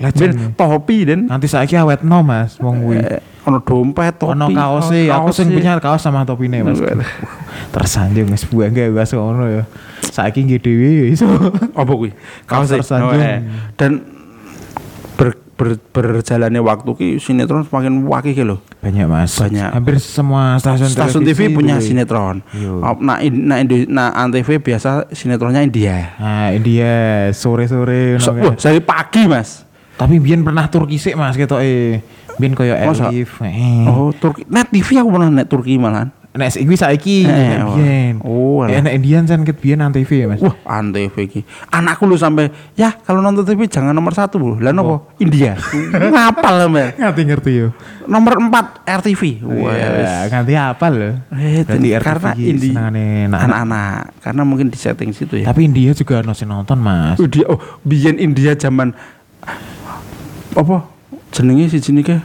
Legend. 0.00 0.54
topi 0.54 0.98
dan 1.04 1.26
Nanti 1.26 1.46
saiki 1.46 1.74
awetno 1.74 2.22
Mas, 2.22 2.54
wong 2.56 2.76
kuwi. 2.80 2.98
eh, 2.98 3.18
ono 3.42 3.58
dompet, 3.58 4.14
topi. 4.14 4.30
Ono 4.32 4.46
kaos 4.48 4.88
e, 4.90 5.10
aku 5.10 5.30
sing 5.30 5.50
punya 5.50 5.74
kaos 5.76 5.98
sama 5.98 6.22
topine 6.22 6.62
Mas. 6.62 6.78
Waduh. 6.78 7.02
Tersanjung 7.68 8.30
wis 8.30 8.46
buang 8.46 8.70
gawe 8.70 8.90
wis 8.92 9.10
ngono 9.10 9.44
ya. 9.48 9.64
Saiki 10.02 10.42
nggih 10.44 10.60
dhewe 10.60 10.90
ya 10.96 11.06
iso. 11.08 11.26
apa 11.72 11.90
kuwi? 11.90 12.14
Kaos 12.44 12.70
Kaos 12.70 12.78
tersanjung. 12.78 13.10
Oh, 13.10 13.18
eh. 13.20 13.42
Dan 13.74 14.19
ber, 15.60 15.76
ber, 15.92 16.06
berjalannya 16.16 16.64
waktu 16.64 16.88
ki 16.96 17.08
sinetron 17.20 17.68
semakin 17.68 18.08
wakil 18.08 18.32
ki 18.32 18.44
lho. 18.48 18.56
Banyak 18.80 19.04
Mas. 19.04 19.36
Banyak. 19.36 19.76
Hampir 19.76 20.00
semua 20.00 20.56
stasiun 20.56 20.88
Stasiun 20.88 21.20
TV 21.20 21.52
punya 21.52 21.76
itu. 21.76 21.92
sinetron. 21.92 22.40
Yo. 22.56 22.80
Nah, 22.96 23.20
in- 23.20 23.44
nah, 23.44 23.60
Indo, 23.60 23.76
nah 23.86 24.16
Antv 24.16 24.48
biasa 24.56 25.12
sinetronnya 25.12 25.60
India. 25.60 26.16
Nah, 26.16 26.48
India 26.48 26.92
sore-sore 27.30 28.16
So, 28.16 28.32
kan. 28.32 28.56
dari 28.56 28.80
pagi 28.80 29.28
mas. 29.28 29.68
Tapi 30.00 30.16
biyen 30.16 30.40
pernah 30.40 30.64
Turki 30.64 30.96
sih 30.96 31.12
Mas 31.12 31.36
ketoke. 31.36 32.00
Biyen 32.40 32.56
koyo 32.56 32.72
Masa? 32.72 33.12
Elif. 33.12 33.36
Eh. 33.44 33.84
Oh 33.84 34.16
Turki, 34.16 34.48
net 34.48 34.72
TV 34.72 34.96
aku 34.96 35.12
pernah 35.12 35.28
net 35.28 35.44
Turki 35.44 35.76
malahan. 35.76 36.08
Nek 36.30 36.54
iki 36.54 36.76
saiki 36.78 37.16
Eh, 37.22 37.34
nek 37.50 37.58
oh. 37.60 37.74
biyen. 37.74 38.14
Oh, 38.22 38.62
Eh, 38.62 38.78
alah. 38.78 38.86
nek 38.86 38.94
Indian 38.94 39.26
kan 39.26 39.42
ket 39.42 39.58
biyen 39.58 39.82
Antv 39.82 40.06
ya 40.06 40.30
Mas. 40.30 40.38
Wah, 40.38 40.54
Antv 40.62 40.94
ki. 41.26 41.42
Anakku 41.68 42.06
lu 42.06 42.14
sampai 42.14 42.46
ya 42.72 42.94
kalau 42.94 43.18
nonton 43.18 43.42
TV 43.42 43.66
jangan 43.66 43.90
nomor 43.90 44.14
satu 44.14 44.38
bu. 44.38 44.50
Lah 44.56 44.70
nopo? 44.70 45.10
India. 45.18 45.58
Ngapal 46.14 46.70
mas. 46.70 46.94
Ngerti 46.94 47.22
ngerti 47.24 47.50
yo. 47.52 47.68
Nomor 48.06 48.38
empat 48.38 48.86
RTV. 48.86 49.42
Wah, 49.42 49.74
ya 49.74 49.88
wis. 49.90 50.06
Iya, 50.06 50.14
nganti 50.28 50.54
apa 50.54 50.86
lho. 50.86 51.10
Eh, 51.34 51.66
Berarti 51.66 51.66
dan 51.66 51.98
RTV 51.98 52.04
karena 52.06 52.30
ki 52.30 52.44
Indi 52.46 52.68
senengane 52.70 53.06
anak-anak. 53.26 53.98
karena 54.22 54.42
mungkin 54.46 54.66
di 54.70 54.78
setting 54.78 55.10
situ 55.10 55.34
ya. 55.34 55.50
Tapi 55.50 55.66
India 55.66 55.90
juga 55.90 56.22
ono 56.22 56.30
sing 56.30 56.46
nonton 56.46 56.78
Mas. 56.78 57.18
Oh, 57.18 57.26
dia 57.26 57.42
oh 57.44 57.58
biyen 57.82 58.22
India 58.22 58.54
zaman 58.54 58.94
apa 60.50 60.76
jenenge 61.30 61.66
si 61.68 61.82
jenis 61.82 62.04
ke 62.04 62.16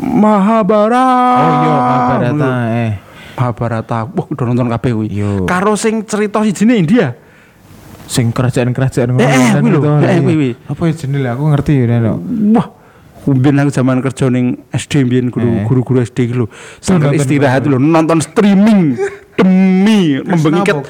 Mahabharata. 0.00 1.04
Oh 1.36 1.52
iya 1.60 1.72
Mahabharata 1.76 2.50
eh. 2.72 2.92
Mahabharata. 3.40 4.04
Wah, 4.06 4.26
udah 4.28 4.44
nonton 4.46 4.68
kabeh 4.68 4.90
kuwi. 4.92 5.08
Yo. 5.10 5.30
Karo 5.44 5.72
sing 5.74 6.04
cerita 6.04 6.44
si 6.44 6.52
jenis 6.52 6.76
India. 6.78 7.16
Sing 8.04 8.28
kerajaan-kerajaan 8.30 9.08
ngono 9.10 9.22
Eh, 9.22 9.30
eh, 9.30 9.50
kuwi 9.56 9.70
lho. 9.70 9.78
gitu. 9.78 9.88
Eh, 9.88 10.00
Iya. 10.04 10.20
kuwi, 10.20 10.34
kuwi. 10.34 10.50
Apa 10.66 10.80
ya 10.82 10.92
jenenge 10.94 11.28
aku 11.30 11.42
ngerti 11.48 11.72
ya 11.72 11.84
Neno. 11.88 12.12
Wah, 12.52 12.68
Biyen 13.20 13.56
aku 13.58 13.68
zaman 13.70 14.00
kerja 14.00 14.28
ning 14.28 14.64
SD 14.66 15.04
biyen 15.04 15.28
guru 15.28 15.44
Eh. 15.46 15.64
guru-guru 15.64 15.98
SD 16.00 16.18
iki 16.22 16.34
lho. 16.34 16.48
Nonton 16.82 17.12
istirahat 17.14 17.64
lho 17.64 17.76
nonton 17.76 18.18
streaming 18.18 18.96
demi 19.38 20.16
apa? 20.18 20.80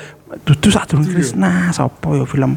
dudu 0.40 0.71
sadurunge 0.71 1.11
Krishna 1.11 1.71
sapa 1.71 2.14
ya 2.14 2.23
film 2.23 2.54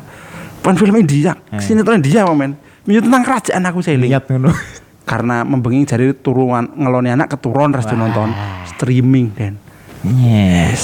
Bukan 0.62 0.78
film 0.78 0.96
India, 0.96 1.34
Eh. 1.50 1.58
sinetron 1.60 2.00
India 2.00 2.22
apa 2.22 2.32
men? 2.32 2.54
Ya 2.86 3.02
tentang 3.02 3.20
kerajaan 3.22 3.66
aku 3.66 3.82
saya 3.82 3.98
Lihat 3.98 4.30
ngono. 4.30 4.54
karena 5.04 5.44
membengi 5.44 5.84
jadi 5.86 6.16
turunan 6.16 6.72
ngeloni 6.72 7.12
anak 7.12 7.28
keturun 7.30 7.74
terus 7.74 7.84
nonton 7.90 8.32
streaming 8.70 9.34
dan 9.34 9.60
Yes. 10.04 10.84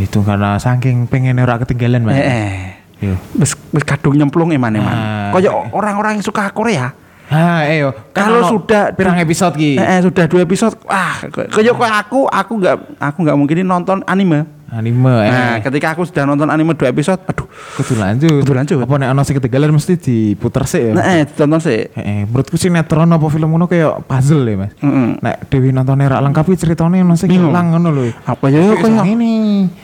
Itu 0.00 0.24
karena 0.24 0.56
saking 0.56 1.08
pengen 1.08 1.40
ora 1.40 1.60
ketinggalan 1.60 2.04
Mas. 2.04 2.16
eh, 2.16 2.24
eh. 2.24 2.52
Yo. 2.96 3.14
Wis 3.36 3.52
wis 3.76 3.84
kadung 3.84 4.16
nyemplung 4.16 4.48
eman 4.52 4.72
eman. 4.72 4.88
Ah. 4.88 5.28
Kayak 5.36 5.52
orang-orang 5.76 6.16
yang 6.20 6.24
suka 6.24 6.48
Korea. 6.52 6.96
Ah, 7.26 7.66
eh 7.66 7.82
yo. 7.82 7.90
Kan 8.14 8.30
Kalau 8.30 8.48
sudah 8.48 8.94
pirang 8.94 9.18
episode 9.18 9.58
ki. 9.58 9.76
Eh, 9.76 9.82
eh, 9.82 10.00
sudah 10.00 10.24
dua 10.30 10.46
episode, 10.46 10.78
wah, 10.86 11.18
kayak 11.26 11.50
kayak 11.50 11.94
aku, 12.06 12.30
aku 12.30 12.52
nggak, 12.62 12.76
aku 13.02 13.16
nggak 13.26 13.36
mungkin 13.36 13.66
nonton 13.66 13.98
anime. 14.06 14.46
Anime 14.66 15.22
eh. 15.22 15.30
Nah, 15.30 15.56
ketika 15.62 15.94
aku 15.94 16.02
sudah 16.02 16.26
nonton 16.26 16.50
anime 16.50 16.74
dua 16.74 16.90
episode, 16.90 17.22
aduh, 17.22 17.46
kudu 17.78 17.94
lanjut. 18.02 18.42
Kudu 18.42 18.52
lanjut. 18.52 18.76
Apa 18.82 18.98
nek 18.98 19.14
ono 19.14 19.22
sing 19.22 19.38
ketinggalan 19.38 19.70
mesti 19.70 19.94
diputer 19.94 20.66
sih 20.66 20.90
ya. 20.90 20.92
nah, 20.98 21.06
eh, 21.06 21.22
tonton 21.22 21.62
sih. 21.62 21.86
Eh, 21.86 22.02
eh, 22.02 22.20
menurutku 22.26 22.58
sinetron 22.58 23.06
apa 23.14 23.26
film 23.30 23.54
ngono 23.54 23.70
kayak 23.70 24.02
puzzle 24.10 24.42
ya 24.42 24.58
mas. 24.58 24.74
Mm-mm. 24.82 25.22
Nek 25.22 25.46
Dewi 25.46 25.70
nontonnya 25.70 26.18
rak 26.18 26.20
lengkap 26.26 26.44
iki 26.50 26.58
ceritanya 26.66 26.98
ono 27.06 27.14
sing 27.14 27.30
Bingung. 27.30 27.54
hilang 27.54 27.78
ngono 27.78 27.88
lho. 27.94 28.04
Apa 28.26 28.50
ya, 28.50 28.74
kayak, 28.74 29.06
ini. 29.06 29.34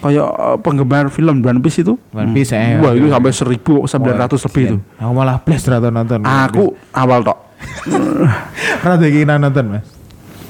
kayak 0.02 0.28
eh, 0.34 0.56
penggemar 0.58 1.06
film 1.14 1.46
One 1.46 1.62
Piece 1.62 1.86
itu. 1.86 1.94
One 2.10 2.34
Piece, 2.34 2.50
eh, 2.58 2.82
Wah, 2.82 2.90
itu 2.98 3.06
sampai 3.06 3.30
seribu 3.30 3.74
sembilan 3.86 4.16
ratus 4.26 4.50
lebih 4.50 4.62
itu. 4.66 4.76
Aku 4.98 5.12
malah 5.14 5.38
plus 5.38 5.62
rata 5.70 5.94
nonton. 5.94 6.26
Aku 6.26 6.74
awal 6.90 7.22
tok. 7.22 7.38
pernah 8.82 8.98
keinginan 8.98 9.38
nonton 9.46 9.78
mas. 9.78 10.01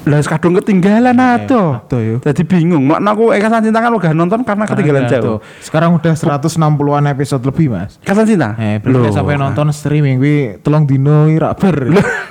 Lah 0.03 0.19
kadung 0.27 0.51
ketinggalan 0.59 1.15
ato. 1.15 1.79
ato 1.79 1.97
yo. 2.03 2.19
Jadi 2.19 2.43
bingung. 2.43 2.83
Makna 2.83 3.15
aku 3.15 3.31
Ekasan 3.31 3.63
Cinta 3.63 3.79
kan 3.79 3.95
udah 3.95 4.11
nonton 4.11 4.43
karena 4.43 4.67
ketinggalan 4.67 5.07
jauh. 5.07 5.23
tuh, 5.23 5.37
Sekarang 5.63 5.95
udah 5.95 6.11
160-an 6.11 7.05
episode 7.07 7.43
lebih 7.47 7.71
mas. 7.71 7.95
Ekasan 8.03 8.27
Cinta. 8.27 8.51
Eh, 8.59 8.83
belum 8.83 9.07
Loh. 9.07 9.15
sampai 9.15 9.39
nonton 9.39 9.71
streaming 9.71 10.19
wi 10.19 10.59
tolong 10.59 10.83
dino 10.83 11.31
rak 11.31 11.55
ber. 11.55 11.77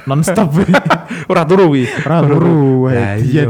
non 0.08 0.20
stop. 0.20 0.52
Ora 1.32 1.48
turu 1.48 1.72
wi. 1.72 1.88
Ora 2.04 2.20
turu 2.20 2.92
dian 2.92 3.18
iya. 3.24 3.44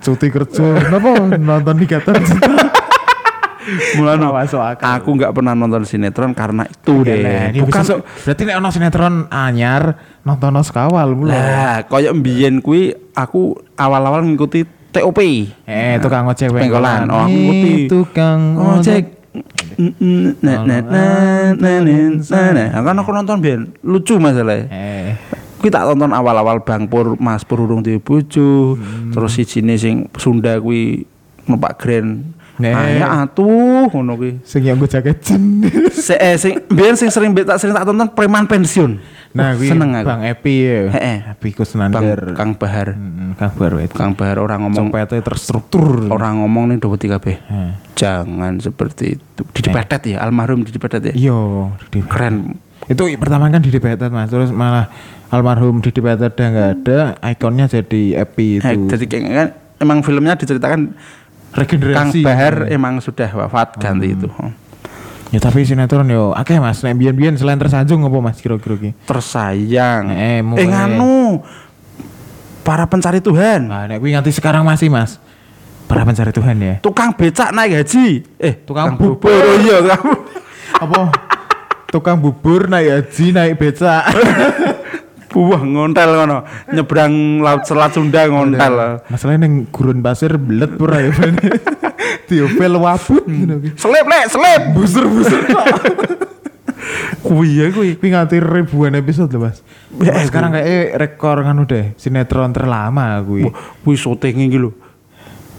Cuti 0.00 0.26
kerja. 0.32 0.88
Napa 0.88 1.36
nonton 1.36 1.74
di 1.76 1.84
Qatar? 1.84 2.16
Mulane 2.18 2.81
Akal. 4.58 4.86
aku 4.98 5.08
nggak 5.14 5.32
pernah 5.32 5.54
nonton 5.54 5.82
sinetron 5.82 6.34
karena 6.34 6.66
itu 6.66 7.02
deh. 7.02 7.22
Bukan 7.56 7.62
Bukan 7.62 7.82
so, 7.82 7.94
berarti 8.24 8.42
nek 8.44 8.56
ono 8.58 8.68
sinetron 8.68 9.14
anyar 9.28 9.82
nonton 10.22 10.58
sekawal 10.60 11.14
mulai. 11.14 11.36
Lah, 11.36 11.76
koyo 11.86 12.12
mbiyen 12.12 12.58
kuwi 12.58 12.90
aku 13.12 13.54
awal-awal 13.74 14.22
ngikuti 14.22 14.64
TOP. 14.92 15.18
Eh, 15.64 15.96
tukang 16.02 16.28
ojek 16.28 16.52
Pengkolan. 16.52 17.08
Oh, 17.08 17.24
Eh, 17.24 17.26
ngikuti. 17.26 17.72
tukang 17.88 18.40
ojek. 18.58 19.04
Nah, 19.72 19.88
nah, 20.44 20.58
nah, 20.62 20.80
nah, 20.84 21.56
nah, 21.56 21.78
nah, 21.80 22.48
nah. 22.52 22.68
Nah, 22.68 22.80
kan 22.84 22.96
aku 23.00 23.10
nonton 23.10 23.40
biyen 23.40 23.72
lucu 23.80 24.20
masalahnya. 24.20 24.68
Eh, 24.68 25.16
Kuwi 25.56 25.70
tak 25.70 25.86
tonton 25.86 26.10
awal-awal 26.10 26.66
Bang 26.66 26.90
Pur, 26.90 27.14
Mas 27.22 27.46
Pur 27.46 27.62
urung 27.62 27.86
duwe 27.86 28.02
bojo, 28.02 28.74
terus 29.14 29.38
si 29.38 29.46
sing 29.46 30.10
Sunda 30.18 30.58
kuwi 30.58 31.06
numpak 31.46 31.78
Grand. 31.78 32.34
Nek. 32.62 32.74
Ayah 32.78 33.26
atuh 33.26 33.90
ngono 33.90 34.14
kuwi. 34.14 34.38
sing 34.46 34.62
yang 34.62 34.78
gue 34.78 34.86
jaket 34.86 35.18
jen. 35.18 35.66
Se 36.06 36.14
eh, 36.14 36.38
sing 36.38 36.62
biyen 36.70 36.94
sing 36.94 37.10
sering 37.10 37.34
tak 37.34 37.58
sering 37.58 37.74
tak 37.74 37.82
tonton 37.82 38.06
preman 38.14 38.46
pensiun. 38.46 39.02
Nah, 39.34 39.56
gue 39.58 39.66
seneng 39.66 39.90
aku. 39.96 40.06
Bang 40.06 40.22
Epi 40.22 40.54
ya. 40.62 40.80
Heeh. 40.94 41.18
Epi 41.34 41.48
Bang 41.50 41.58
Kusnandar. 41.58 42.20
Kang 42.38 42.54
Bahar. 42.54 42.94
Hmm, 42.94 43.34
Kang 43.34 43.52
Bar 43.58 43.72
itu. 43.82 43.96
Kang 43.96 44.12
Bahar 44.14 44.38
orang 44.38 44.68
ngomong 44.68 44.92
Copetnya 44.92 45.24
terstruktur. 45.24 46.06
orang 46.12 46.44
ngomong 46.44 46.70
nih 46.70 46.78
dua 46.78 46.94
tiga 47.00 47.16
B. 47.18 47.34
Eh. 47.34 47.72
Jangan 47.98 48.60
seperti 48.60 49.18
itu. 49.18 49.42
Didi 49.50 49.68
Petet 49.72 50.02
ya, 50.14 50.22
almarhum 50.22 50.62
Didi 50.62 50.78
Petet 50.78 51.10
ya. 51.10 51.14
Iya, 51.16 51.40
di 51.90 52.00
Keren. 52.04 52.54
Itu 52.86 53.08
pertama 53.16 53.48
kan 53.48 53.62
Didi 53.62 53.78
Petet 53.78 54.10
mas, 54.12 54.28
terus 54.28 54.52
malah 54.52 54.90
almarhum 55.32 55.80
Didi 55.80 56.02
Petet 56.04 56.34
udah 56.36 56.48
nggak 56.52 56.70
ada, 56.82 56.98
ikonnya 57.32 57.66
jadi 57.72 58.26
Epi 58.26 58.60
itu. 58.60 58.68
Eh, 58.68 58.76
jadi 58.90 59.04
kan 59.08 59.48
emang 59.82 60.04
filmnya 60.06 60.38
diceritakan 60.38 60.94
Kang 61.52 61.60
Regenerasi. 61.60 62.20
Bahar 62.20 62.66
emang 62.66 62.96
sudah 62.98 63.28
wafat 63.28 63.76
ganti 63.76 64.10
itu. 64.10 64.24
Ya 65.28 65.38
tapi 65.38 65.62
sinetron 65.62 66.04
yo, 66.06 66.32
akeh 66.32 66.56
mas. 66.56 66.80
Nek 66.80 66.92
biyen-biyen 66.94 67.36
selain 67.36 67.56
tersanjung 67.56 68.00
apa 68.00 68.18
mas 68.18 68.36
kira-kira 68.36 68.76
ki? 68.78 68.90
Tersayang. 69.04 70.08
Eh, 70.08 70.20
Eh, 70.34 70.38
mulai. 70.40 70.64
nganu. 70.64 71.40
Para 72.62 72.84
pencari 72.84 73.18
Tuhan. 73.18 73.66
Nah, 73.66 73.84
nek 73.86 73.98
kuwi 73.98 74.12
nganti 74.12 74.30
sekarang 74.30 74.62
masih 74.62 74.88
mas. 74.88 75.16
Para 75.84 76.04
pencari 76.04 76.30
Tuhan 76.30 76.56
ya. 76.56 76.74
Tukang 76.78 77.12
becak 77.12 77.48
naik 77.50 77.80
gaji. 77.80 78.24
Eh, 78.38 78.54
Tukang 78.62 78.96
bubur. 78.96 79.28
Oh 79.28 79.56
iya, 79.58 79.76
tukang 79.78 80.04
apa? 80.74 81.00
Tukang 81.90 82.16
bubur 82.16 82.64
naik 82.66 82.88
haji 82.88 83.26
naik 83.30 83.54
becak. 83.56 84.04
Buah 85.32 85.62
ngontel 85.64 86.10
ngono. 86.12 86.38
Nyebrang 86.70 87.40
laut 87.40 87.64
Selat 87.64 87.96
Sunda 87.96 88.28
ngontel. 88.28 89.02
Masalahnya 89.08 89.48
neng 89.48 89.66
gurun 89.72 90.04
pasir 90.04 90.36
belet 90.36 90.76
pura 90.76 91.00
ya. 91.00 91.10
Diopel 92.28 92.76
wabut 92.76 93.24
gitu. 93.24 93.54
Selip 93.80 94.06
lek, 94.08 94.24
selip. 94.28 94.62
Busur-busur. 94.76 95.40
Kuwi 97.22 97.62
ya 97.62 97.66
kuwi. 97.70 97.94
Tapi 97.94 98.06
nganti 98.10 98.36
ribuan 98.42 98.98
episode 98.98 99.30
loh 99.38 99.46
mas. 99.46 99.62
Ya, 100.02 100.18
sekarang 100.26 100.58
kayak 100.58 100.98
rekor 100.98 101.38
kan 101.46 101.54
udah 101.54 101.94
sinetron 101.94 102.50
terlama. 102.50 103.22
Wah, 103.22 103.54
kuwi 103.86 103.94
syuting 103.94 104.50
iki 104.50 104.58
lho. 104.58 104.74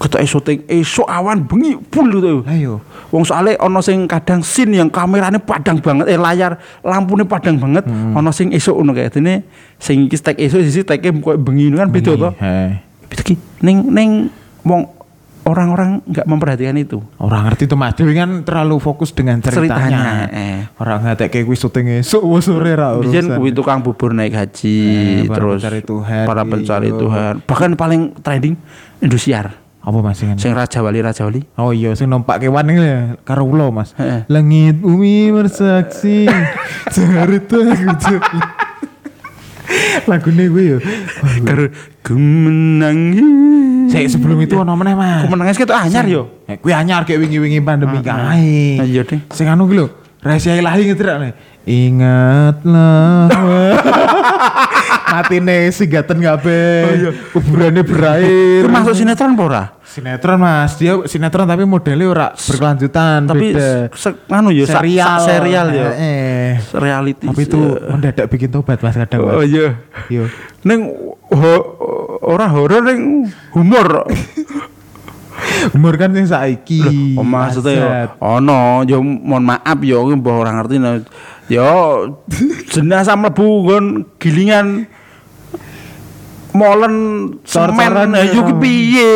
Ketok 0.04 0.20
syuting 0.28 0.58
esuk 0.68 1.08
awan 1.08 1.48
bengi 1.48 1.80
full 1.88 2.12
tuh. 2.20 2.44
Ayo. 2.44 2.84
Wong 3.08 3.24
soalnya 3.24 3.56
ono 3.64 3.80
sing 3.80 4.04
kadang 4.04 4.44
scene 4.44 4.76
yang 4.76 4.92
kameranya 4.92 5.40
padang 5.40 5.80
banget, 5.80 6.12
eh 6.12 6.20
layar 6.20 6.60
lampunya 6.84 7.24
padang 7.24 7.56
banget, 7.56 7.88
ono 7.88 8.28
sing 8.28 8.52
esuk 8.52 8.76
ngono 8.76 8.92
kayak 8.92 9.16
dene 9.16 9.48
sing 9.80 10.04
iki 10.04 10.20
tek 10.20 10.36
esuk 10.36 10.60
sisi 10.60 10.84
teke 10.84 11.08
koyo 11.24 11.40
bengi 11.40 11.72
kan 11.72 11.88
beda 11.88 12.20
to. 12.20 12.28
Hei. 12.36 12.84
Beda 13.08 13.22
ki 13.24 13.34
ning 13.64 13.88
ning 13.88 14.10
wong 14.60 14.92
orang-orang 15.44 16.04
nggak 16.04 16.26
memperhatikan 16.28 16.76
itu. 16.76 17.00
Orang 17.16 17.48
ngerti 17.48 17.64
tuh 17.64 17.76
Mas 17.80 17.96
Dewi 17.96 18.12
kan 18.12 18.44
terlalu 18.44 18.76
fokus 18.80 19.12
dengan 19.12 19.40
ceritanya. 19.40 19.72
Ceritanya, 19.72 20.04
eh. 20.32 20.58
Orang 20.80 21.04
nggak 21.04 21.32
kayak 21.32 21.48
kuis 21.48 21.60
syuting 21.64 22.04
wah 22.24 22.40
sore 22.44 22.72
ra 22.76 22.96
Biyen 23.00 23.28
urusan. 23.28 23.38
kuwi 23.40 23.50
tukang 23.56 23.80
bubur 23.80 24.12
naik 24.12 24.36
haji, 24.36 24.76
Eh, 25.24 25.28
para 25.28 25.48
terus 25.48 25.60
pencari 25.64 25.80
Tuhan, 25.80 26.24
para 26.28 26.42
pencari 26.44 26.88
iya. 26.92 27.00
Tuhan. 27.00 27.32
Bahkan 27.48 27.70
paling 27.76 28.00
trending 28.20 28.54
Indosiar. 29.00 29.63
Apa 29.84 29.98
Mas 30.00 30.16
sing 30.16 30.32
Sing 30.40 30.56
Raja 30.56 30.80
Wali 30.80 31.04
Raja 31.04 31.28
Wali. 31.28 31.44
Oh 31.60 31.68
iya 31.70 31.92
sing 31.92 32.08
numpak 32.08 32.40
kewan 32.40 32.72
iki 32.72 32.80
ya 32.80 33.20
karo 33.20 33.44
kula 33.44 33.68
Mas. 33.68 33.92
Heeh. 34.00 34.24
Langit 34.32 34.80
bumi 34.80 35.28
bersaksi 35.28 36.24
cerita 36.88 37.58
aku 37.60 38.16
Lagune 40.04 40.44
kuwi 40.48 40.64
yo. 40.72 40.78
Karo 41.44 41.68
ku 42.00 42.16
menangis. 42.16 43.92
Sik 43.92 44.08
sebelum 44.10 44.40
itu 44.40 44.56
ono 44.56 44.72
meneh 44.72 44.96
Mas. 44.96 45.24
Ku 45.24 45.28
menangis 45.32 45.56
ketok 45.56 45.76
anyar 45.76 46.04
yo. 46.08 46.28
Eh, 46.48 46.56
kuwi 46.56 46.72
anyar 46.72 47.04
kayak 47.04 47.20
wingi-wingi 47.24 47.60
pandemi 47.60 48.00
Ah, 48.00 48.32
kae. 48.32 48.80
ah. 48.80 48.84
Iya, 48.84 49.04
Ding. 49.04 49.20
Sing 49.32 49.48
anu 49.48 49.68
ki 49.68 49.76
lho, 49.76 49.86
rahasia 50.20 50.56
ilahi 50.56 50.88
ngetrak 50.88 51.16
nih. 51.20 51.32
Ingatlah. 51.64 53.28
Matine 55.14 55.70
sigaten 55.70 56.18
kabeh. 56.18 57.14
Kuburane 57.30 57.86
berair. 57.86 58.66
Itu 58.66 58.68
masuk 58.68 58.94
sinetron 58.98 59.38
apa 59.38 59.42
ora? 59.46 59.64
sinetron 59.84 60.42
Mas. 60.42 60.74
Dia 60.74 60.98
sinetron 61.06 61.46
tapi 61.46 61.62
modelnya 61.62 62.06
ora 62.10 62.26
berkelanjutan, 62.34 63.30
Tapi 63.30 63.54
anu 64.28 64.50
yo 64.50 64.66
sak- 64.66 64.82
serial. 64.82 65.18
serial 65.22 65.66
yo. 65.70 65.86
Eh. 65.94 66.58
Reality. 66.74 67.30
Tapi 67.30 67.42
itu 67.46 67.60
mendadak 67.86 68.26
bikin 68.26 68.50
tobat 68.50 68.82
Mas 68.82 68.98
kadang 68.98 69.22
Mas. 69.22 69.34
Oh 69.38 69.44
iya. 69.46 69.78
Yo. 70.10 70.26
Ning 70.66 70.90
ho- 71.30 71.66
ora 72.20 72.50
horor 72.50 72.82
ning 72.82 73.30
humor. 73.54 73.86
Umur 75.74 75.96
kan 75.96 76.12
yang 76.12 76.28
saiki. 76.28 77.14
Oh, 77.18 77.26
maksudnya 77.26 77.72
yo 77.74 77.86
Azat. 77.88 78.10
ono 78.20 78.60
yo 78.86 78.98
mohon 79.02 79.44
maaf 79.44 79.78
yo 79.82 80.04
mbah 80.14 80.34
ora 80.34 80.50
ngerti 80.60 80.76
no. 80.78 81.00
Yo 81.48 81.70
jenazah 82.72 83.16
mlebu 83.16 83.44
nggon 83.44 83.84
gilingan 84.16 84.88
molen 86.54 86.94
semen 87.42 88.14
ayo 88.14 88.30
yo. 88.30 88.42
ki 88.46 88.54
piye? 88.62 89.12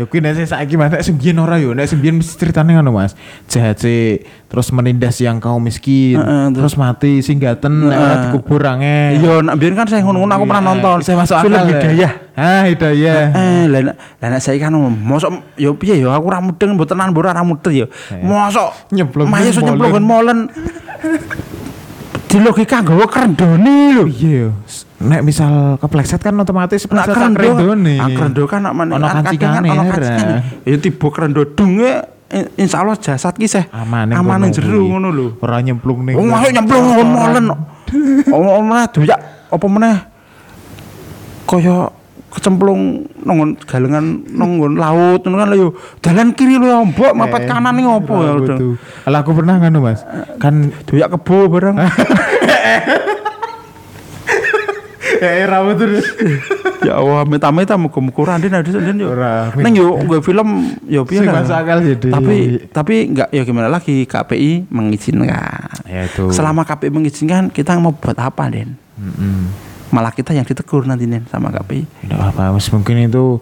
Ya 0.00 0.04
kuwi 0.08 0.24
nek 0.24 0.40
saiki 0.40 0.80
Mas, 0.80 0.88
nek 0.88 1.04
sembiyen 1.04 1.36
ora 1.36 1.60
yo, 1.60 1.76
nek 1.76 1.84
sembiyen 1.84 2.16
mesti 2.16 2.32
ceritane 2.40 2.72
ngono 2.72 2.96
Mas. 2.96 3.12
Jahat 3.44 3.76
sih, 3.84 4.24
terus 4.48 4.72
menindas 4.72 5.20
yang 5.20 5.36
kaum 5.36 5.60
miskin, 5.60 6.16
Heeh, 6.16 6.46
terus 6.56 6.80
mati 6.80 7.20
singgaten 7.20 7.92
nek 7.92 7.96
ora 8.00 8.14
dikubur 8.24 8.64
angel. 8.64 9.20
Yo 9.20 9.32
nak 9.44 9.60
biyen 9.60 9.76
kan 9.76 9.84
saya 9.84 10.00
ngono-ngono 10.00 10.32
aku 10.32 10.44
pernah 10.48 10.64
nonton. 10.64 10.98
Saya 11.04 11.16
masuk 11.20 11.36
akal. 11.36 11.52
ya. 11.52 11.64
Hidayah. 11.68 12.12
Ah, 12.36 12.64
Hidayah. 12.68 13.20
Eh, 13.36 13.64
lah 13.68 13.80
nek- 13.92 13.98
lah 14.20 14.28
nek 14.32 14.40
saiki 14.40 14.64
kan 14.64 14.72
mosok 14.76 15.60
yo 15.60 15.76
piye 15.76 16.00
yo 16.00 16.08
aku 16.08 16.24
ora 16.32 16.40
mudeng 16.40 16.72
mboten 16.72 16.96
tenan 16.96 17.12
ora 17.12 17.44
mudeng 17.44 17.84
yo. 17.84 17.86
Mosok 18.24 18.88
Nyemplung 18.96 19.28
Maya 19.28 19.52
molen. 19.52 19.60
nyemplung 19.60 19.88
nggon 19.92 20.04
molen. 20.08 20.38
Di 22.26 22.36
logika 22.42 22.82
nggawa 22.82 23.06
kerendone 23.06 23.74
lho. 23.94 24.04
Iya. 24.10 24.50
Nek 24.96 25.20
misal 25.22 25.76
kepleset 25.78 26.18
kan 26.18 26.34
otomatis 26.34 26.88
kerendo, 27.06 27.38
kerendone. 27.38 27.94
Nak 28.00 28.08
kerendo 28.16 28.42
kan 28.48 28.62
Ono 28.98 29.06
kancingane, 29.06 29.68
ono 29.70 29.82
ora. 29.84 29.92
kancingane. 29.94 30.34
Ya 30.66 30.76
tiba 30.80 31.06
kerendo 31.12 31.40
dunge 31.46 31.90
in- 32.32 32.50
insya 32.58 32.82
Allah 32.82 32.98
jasad 32.98 33.38
ki 33.38 33.46
seh 33.46 33.64
Aman 33.70 34.10
ning 34.10 34.16
aman 34.18 34.50
kono 34.50 34.54
jero 34.56 34.80
ngono 34.82 35.08
lho. 35.14 35.26
Ora 35.38 35.62
nyemplung 35.62 36.02
ning. 36.02 36.16
Wong 36.18 36.26
masuk 36.32 36.50
nyemplung 36.50 36.84
molen. 37.06 37.44
Oh 38.34 38.62
meneh 38.66 38.86
doyak 38.90 39.20
apa 39.46 39.66
meneh 39.70 39.96
kaya 41.46 41.94
kecemplung 42.26 43.06
nonggon 43.22 43.56
galengan 43.64 44.26
nonggon 44.28 44.76
laut 44.76 45.22
ngono 45.24 45.36
kan 45.40 45.50
yo 45.54 45.68
dalan 46.02 46.34
kiri 46.34 46.58
lho 46.58 46.84
mbok 46.92 47.14
mepet 47.16 47.48
kanan 47.48 47.72
ning 47.72 47.86
opo 47.86 48.14
ya 48.22 48.32
udah. 48.36 48.58
Lah 49.08 49.20
aku 49.22 49.32
pernah 49.32 49.56
ngono 49.62 49.78
Mas. 49.80 50.02
Kan 50.42 50.74
Doyak 50.84 51.14
kebo 51.16 51.48
bareng. 51.48 51.76
eh 55.16 55.48
ra 55.48 55.64
betul. 55.64 55.96
ya 56.84 57.00
Allah 57.00 57.24
meta-meta 57.24 57.74
muga-muga 57.80 58.20
ora 58.20 58.34
ndin 58.36 58.52
ada 58.52 58.68
ndin 58.68 59.00
yo. 59.00 59.10
Neng 59.56 59.74
yo 59.74 59.96
gue 60.04 60.18
film 60.20 60.76
yo 60.86 61.08
piye 61.08 61.24
jadi. 61.24 62.10
Tapi 62.12 62.36
tapi 62.70 62.94
enggak 63.14 63.28
ya 63.32 63.42
gimana 63.46 63.72
lagi 63.72 64.04
KPI 64.04 64.68
mengizinkan. 64.68 65.88
Ya 65.88 66.04
itu. 66.04 66.28
Selama 66.30 66.68
KPI 66.68 66.90
mengizinkan 66.92 67.48
kita 67.48 67.78
mau 67.80 67.96
buat 67.96 68.18
apa 68.18 68.50
Den? 68.52 68.76
Malah 69.88 70.10
kita 70.10 70.30
yang 70.30 70.42
ditegur 70.42 70.82
nanti 70.84 71.06
sama 71.26 71.50
KPI. 71.50 71.82
Tidak 72.02 72.18
apa, 72.18 72.50
Mas. 72.50 72.66
Mungkin 72.68 73.06
itu 73.06 73.38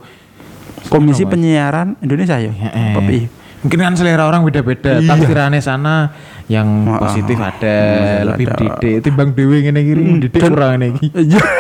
Komisi. 0.84 1.24
Penyiaran 1.24 1.96
Indonesia 1.98 2.36
ya. 2.36 2.52
Eh, 2.52 2.92
KPI. 2.92 3.22
Mungkin 3.64 3.78
kan 3.80 3.96
selera 3.96 4.28
orang 4.28 4.44
beda-beda. 4.44 5.00
Iya. 5.00 5.08
Tafsirannya 5.08 5.60
sana 5.60 6.12
yang 6.52 6.84
Ah, 6.86 7.00
positif 7.00 7.40
ah, 7.40 7.48
ada, 7.48 7.76
ah, 7.80 8.20
lebih 8.28 8.46
ada. 8.46 8.56
didik. 8.60 9.00
Timbang 9.00 9.32
dewe 9.32 9.64
ngene 9.64 9.80
iki 9.80 9.92
Hmm, 9.94 10.20
didik 10.20 10.40
kurang 10.42 10.76
ngene 10.76 10.86
iki. 10.92 11.06
Iya. 11.16 11.40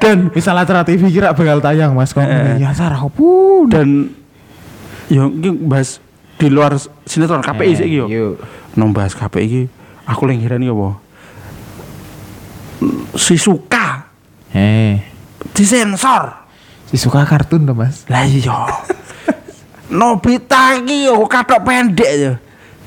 Dan 0.00 0.32
misal 0.32 0.56
acara 0.56 0.82
TV 0.82 1.06
kira 1.06 1.30
bakal 1.30 1.60
tayang 1.60 1.92
Mas 1.92 2.10
kok 2.10 2.24
Eh. 2.24 2.58
ya 2.58 2.74
sarah 2.74 2.98
pun. 3.06 3.68
Dan 3.70 4.10
yo 5.06 5.30
bahas 5.62 6.02
di 6.34 6.48
luar 6.48 6.74
sinetron 7.04 7.38
KPI 7.38 7.72
sih 7.76 7.88
yo. 7.88 8.10
Yuk. 8.10 8.42
Nong 8.74 8.90
bahas 8.90 9.14
KPI 9.14 9.44
iki 9.44 9.62
aku 10.02 10.26
lagi 10.26 10.40
heran 10.40 10.64
iki 10.64 10.72
apa? 10.72 10.88
Si 13.14 13.34
suka 13.34 14.06
Eh, 14.54 14.96
disensor. 15.52 16.48
si 16.86 16.96
suka 16.96 17.22
kartun 17.22 17.66
tuh 17.66 17.76
Mas. 17.76 18.08
Lah 18.08 18.24
iya. 18.24 18.64
Nobita 19.90 20.76
iki 20.76 21.08
yo 21.08 21.24
katok 21.24 21.60
pendek 21.64 22.12
yo. 22.16 22.32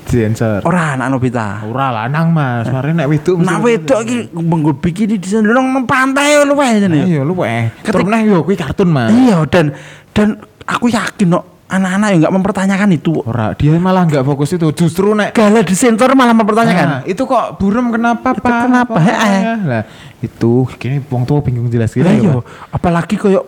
Sensor. 0.02 0.60
Ora 0.66 0.98
anak 0.98 1.08
Nobita. 1.10 1.62
Ora 1.64 1.94
lanang 1.94 2.34
Mas, 2.34 2.68
mari 2.68 2.92
nek 2.92 3.08
wedok 3.08 3.36
Nah 3.40 3.58
wedok 3.58 4.02
iki 4.04 4.16
nggo 4.34 4.74
bikini 4.76 5.16
di 5.16 5.28
sana 5.28 5.54
nang 5.54 5.86
pantai 5.86 6.42
lu 6.44 6.54
wae 6.54 6.78
jane. 6.78 7.06
Lu 7.22 7.34
weh. 7.38 7.70
Ketik- 7.80 7.96
Terus 7.96 8.06
meneh 8.06 8.22
yo 8.28 8.42
kuwi 8.42 8.58
kartun 8.58 8.90
Mas. 8.90 9.10
Iya 9.14 9.46
dan 9.48 9.72
dan 10.12 10.36
aku 10.66 10.90
yakin 10.90 11.32
kok 11.32 11.46
anak-anak 11.72 12.08
yang 12.12 12.20
nggak 12.28 12.36
mempertanyakan 12.36 12.90
itu. 12.92 13.14
Ora, 13.24 13.56
dia 13.56 13.72
malah 13.80 14.04
nggak 14.04 14.28
fokus 14.28 14.52
itu. 14.52 14.68
Justru 14.76 15.16
nek 15.16 15.32
Gala 15.32 15.64
di 15.64 15.72
sensor 15.72 16.12
malah 16.12 16.36
mempertanyakan. 16.36 16.88
Nah, 16.88 17.02
itu 17.08 17.24
kok 17.24 17.56
burem 17.56 17.96
kenapa 17.96 18.36
Itu 18.36 18.44
Pak? 18.44 18.60
kenapa? 18.68 18.94
Apa 19.00 19.02
Heeh. 19.02 19.32
ya? 19.40 19.56
Lah, 19.64 19.84
itu 20.20 20.68
kini 20.76 21.00
wong 21.08 21.24
tua 21.24 21.40
bingung 21.40 21.72
jelas 21.72 21.96
gitu. 21.96 22.04
iya, 22.04 22.44
apalagi 22.70 23.16
koyo 23.16 23.48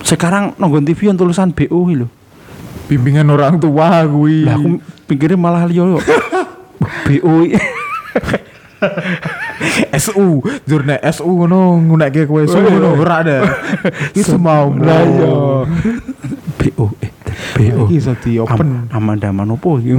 sekarang 0.00 0.56
nonggon 0.56 0.88
TV 0.88 1.12
yang 1.12 1.18
tulisan 1.20 1.52
BU 1.52 1.80
lho. 1.92 2.08
Bimbingan 2.88 3.28
orang 3.28 3.60
tua 3.60 4.00
gue. 4.08 4.48
Lah 4.48 4.56
aku 4.56 4.80
pikirnya 5.04 5.36
malah 5.36 5.68
liyo 5.68 5.96
yo. 5.96 6.00
BU. 7.06 7.52
SU, 9.98 10.38
jurne 10.70 11.02
SU 11.10 11.26
ngono 11.26 11.82
ngunekke 11.82 12.30
kowe 12.30 12.46
SU 12.46 12.62
ngono 12.62 12.94
ora 12.94 13.26
ada. 13.26 13.36
Itu 14.18 14.38
mau 14.38 14.70
Lah 14.70 15.02
iya. 15.02 15.34
BU 16.62 16.86
eh 17.02 17.10
Iki 17.56 17.94
iso 17.94 18.12
di 18.18 18.36
open. 18.36 18.88
Am- 18.90 19.14
Amanda 19.14 19.30
Manopo 19.30 19.76
iki. 19.80 19.94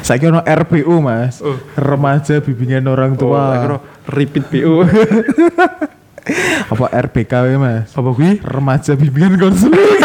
Saiki 0.00 0.28
ono 0.28 0.40
RPU, 0.40 1.02
Mas. 1.02 1.42
Remaja 1.74 2.38
bimbingan 2.38 2.86
orang 2.86 3.18
Oh, 3.18 3.32
tua. 3.32 3.42
akhirnya 3.58 3.78
repeat 4.06 4.44
BU. 4.48 4.74
Apa 6.72 6.84
RBKW, 6.88 7.48
Mas? 7.58 7.92
Apa 7.92 8.08
kuwi? 8.10 8.40
Remaja 8.40 8.94
bimbingan 8.94 9.36
konseling. 9.36 10.00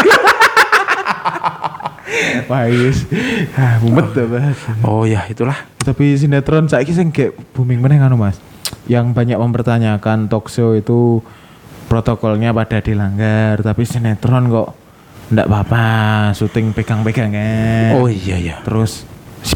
Wah, 2.50 2.66
yes. 2.66 3.06
Ah, 3.54 3.78
mumet 3.78 4.10
dah, 4.10 4.26
Mas. 4.26 4.58
Oh 4.82 5.06
ya 5.06 5.22
itulah. 5.30 5.54
Tapi 5.80 6.18
sinetron 6.18 6.66
saiki 6.66 6.90
sing 6.90 7.14
kayak 7.14 7.38
booming 7.54 7.78
meneh 7.78 8.02
anu 8.02 8.18
Mas. 8.18 8.36
Yang 8.90 9.14
banyak 9.14 9.38
mempertanyakan 9.38 10.26
talk 10.26 10.50
show 10.50 10.74
itu 10.74 11.22
protokolnya 11.86 12.50
pada 12.50 12.82
dilanggar, 12.82 13.62
tapi 13.62 13.86
sinetron 13.86 14.50
kok 14.50 14.68
ndak 15.30 15.46
apa-apa, 15.46 15.84
syuting 16.32 16.74
pegang-pegangan. 16.74 17.94
Oh 17.96 18.06
iya 18.06 18.36
ya. 18.36 18.56
Terus 18.60 19.06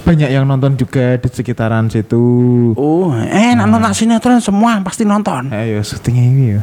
banyak 0.01 0.31
yang 0.31 0.45
nonton 0.45 0.75
juga 0.75 1.15
di 1.15 1.29
sekitaran 1.29 1.87
situ. 1.87 2.23
Oh, 2.75 3.13
eh 3.13 3.53
nak 3.53 3.67
nonton 3.67 3.93
sinetron 3.93 4.39
semua 4.39 4.79
pasti 4.81 5.03
nonton. 5.03 5.51
Ayo 5.51 5.83
syutingnya 5.83 6.25
ini 6.25 6.45
ya. 6.55 6.63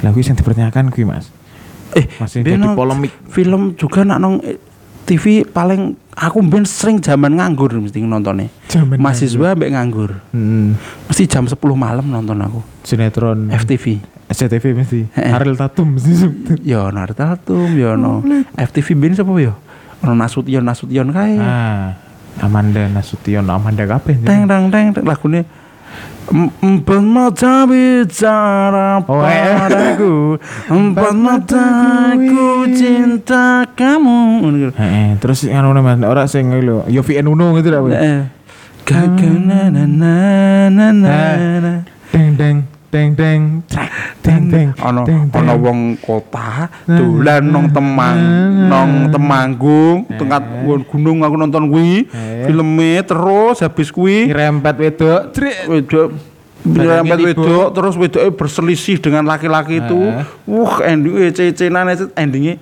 Lagu 0.00 0.18
yang 0.18 0.34
dipertanyakan 0.34 0.88
kuwi 0.88 1.04
Mas. 1.04 1.28
Eh, 1.94 2.10
Masih 2.18 2.42
jadi 2.42 2.58
nong- 2.58 2.74
polemik. 2.74 3.12
Film 3.28 3.72
juga 3.74 4.02
nak 4.02 4.18
nong 4.18 4.42
eh, 4.42 4.58
TV 5.04 5.44
paling 5.44 5.94
aku 6.10 6.40
ben 6.42 6.64
sering 6.64 6.98
zaman 6.98 7.36
nganggur 7.36 7.70
mesti 7.70 8.00
nontonnya. 8.00 8.48
Zaman 8.66 8.98
Mahasiswa 8.98 9.52
mbek 9.54 9.70
nganggur. 9.70 10.10
Hmm, 10.30 10.74
Mesti 11.06 11.28
jam 11.28 11.44
10 11.44 11.54
malam 11.76 12.02
nonton 12.04 12.40
aku. 12.40 12.60
sinetron 12.82 13.48
FTV. 13.48 14.00
SCTV 14.34 14.64
mesti. 14.74 15.00
Heeh. 15.14 15.30
Ariel 15.30 15.54
Tatum 15.54 15.94
mesti. 15.94 16.12
Ya 16.66 16.90
ono 16.90 16.98
Artatum, 16.98 17.70
ya 17.78 17.94
ono 17.94 18.26
FTV 18.58 18.88
ben 18.98 19.14
sapa 19.14 19.30
ya? 19.38 19.54
Ono 20.02 20.12
Nasution 20.18 20.66
Nasution 20.66 21.14
kae. 21.14 21.38
Ah, 21.38 21.94
Amanda 22.42 22.90
Nasution, 22.90 23.46
Amanda 23.46 23.86
kabeh. 23.86 24.18
Teng 24.26 24.50
teng 24.50 24.74
teng 24.74 24.90
teng, 24.90 25.06
lagune 25.06 25.46
Empat 26.64 27.04
mata 27.04 27.68
bicara 27.68 29.04
Oh, 29.04 29.20
eh. 29.28 29.44
padaku 29.60 30.40
Empat 30.72 31.12
mataku 31.12 32.64
cinta 32.72 33.68
kamu 33.76 34.72
terus 35.20 35.44
anu 35.44 35.76
Mas, 35.84 36.00
ora 36.00 36.24
sing 36.24 36.48
lho, 36.48 36.82
yo 36.88 37.04
VN 37.04 37.28
Uno 37.28 37.52
gitu 37.60 37.68
lah. 37.68 37.84
Gagana 38.88 39.68
na 39.68 39.84
na 39.84 40.14
na 40.72 40.86
na 40.90 41.16
na 41.60 41.72
Deng 42.08 42.34
deng 42.40 42.56
deng 42.94 43.10
deng 43.12 43.40
deng 44.22 44.42
deng. 44.46 44.68
Ono 44.78 45.02
ono 45.28 45.52
wong 45.58 45.78
kota 45.98 46.70
dolan 46.86 47.42
nong 47.42 47.66
temang 47.68 48.18
nong 48.64 48.90
temanggung 49.10 50.06
tengkat 50.08 50.42
gunung 50.86 51.20
aku 51.20 51.34
nonton 51.34 51.66
kuwi 51.66 52.06
Eh. 52.06 52.46
filme 52.46 53.02
terus 53.02 53.58
habis 53.58 53.90
kuwi 53.90 54.30
Ngerempet 54.30 54.74
wedok. 54.78 55.20
Trik. 55.30 55.66
wedok 55.66 56.08
Nyerempet 56.64 57.18
tiba. 57.18 57.28
wedok 57.28 57.66
terus 57.72 57.94
wedoknya 57.94 58.30
berselisih 58.30 58.96
dengan 58.96 59.26
laki-laki 59.26 59.78
itu 59.78 60.00
Eh. 60.00 60.24
wah 60.46 60.78
endingnya 60.80 61.28
cecenan 61.28 61.90
itu 61.90 62.06
endingnya 62.14 62.56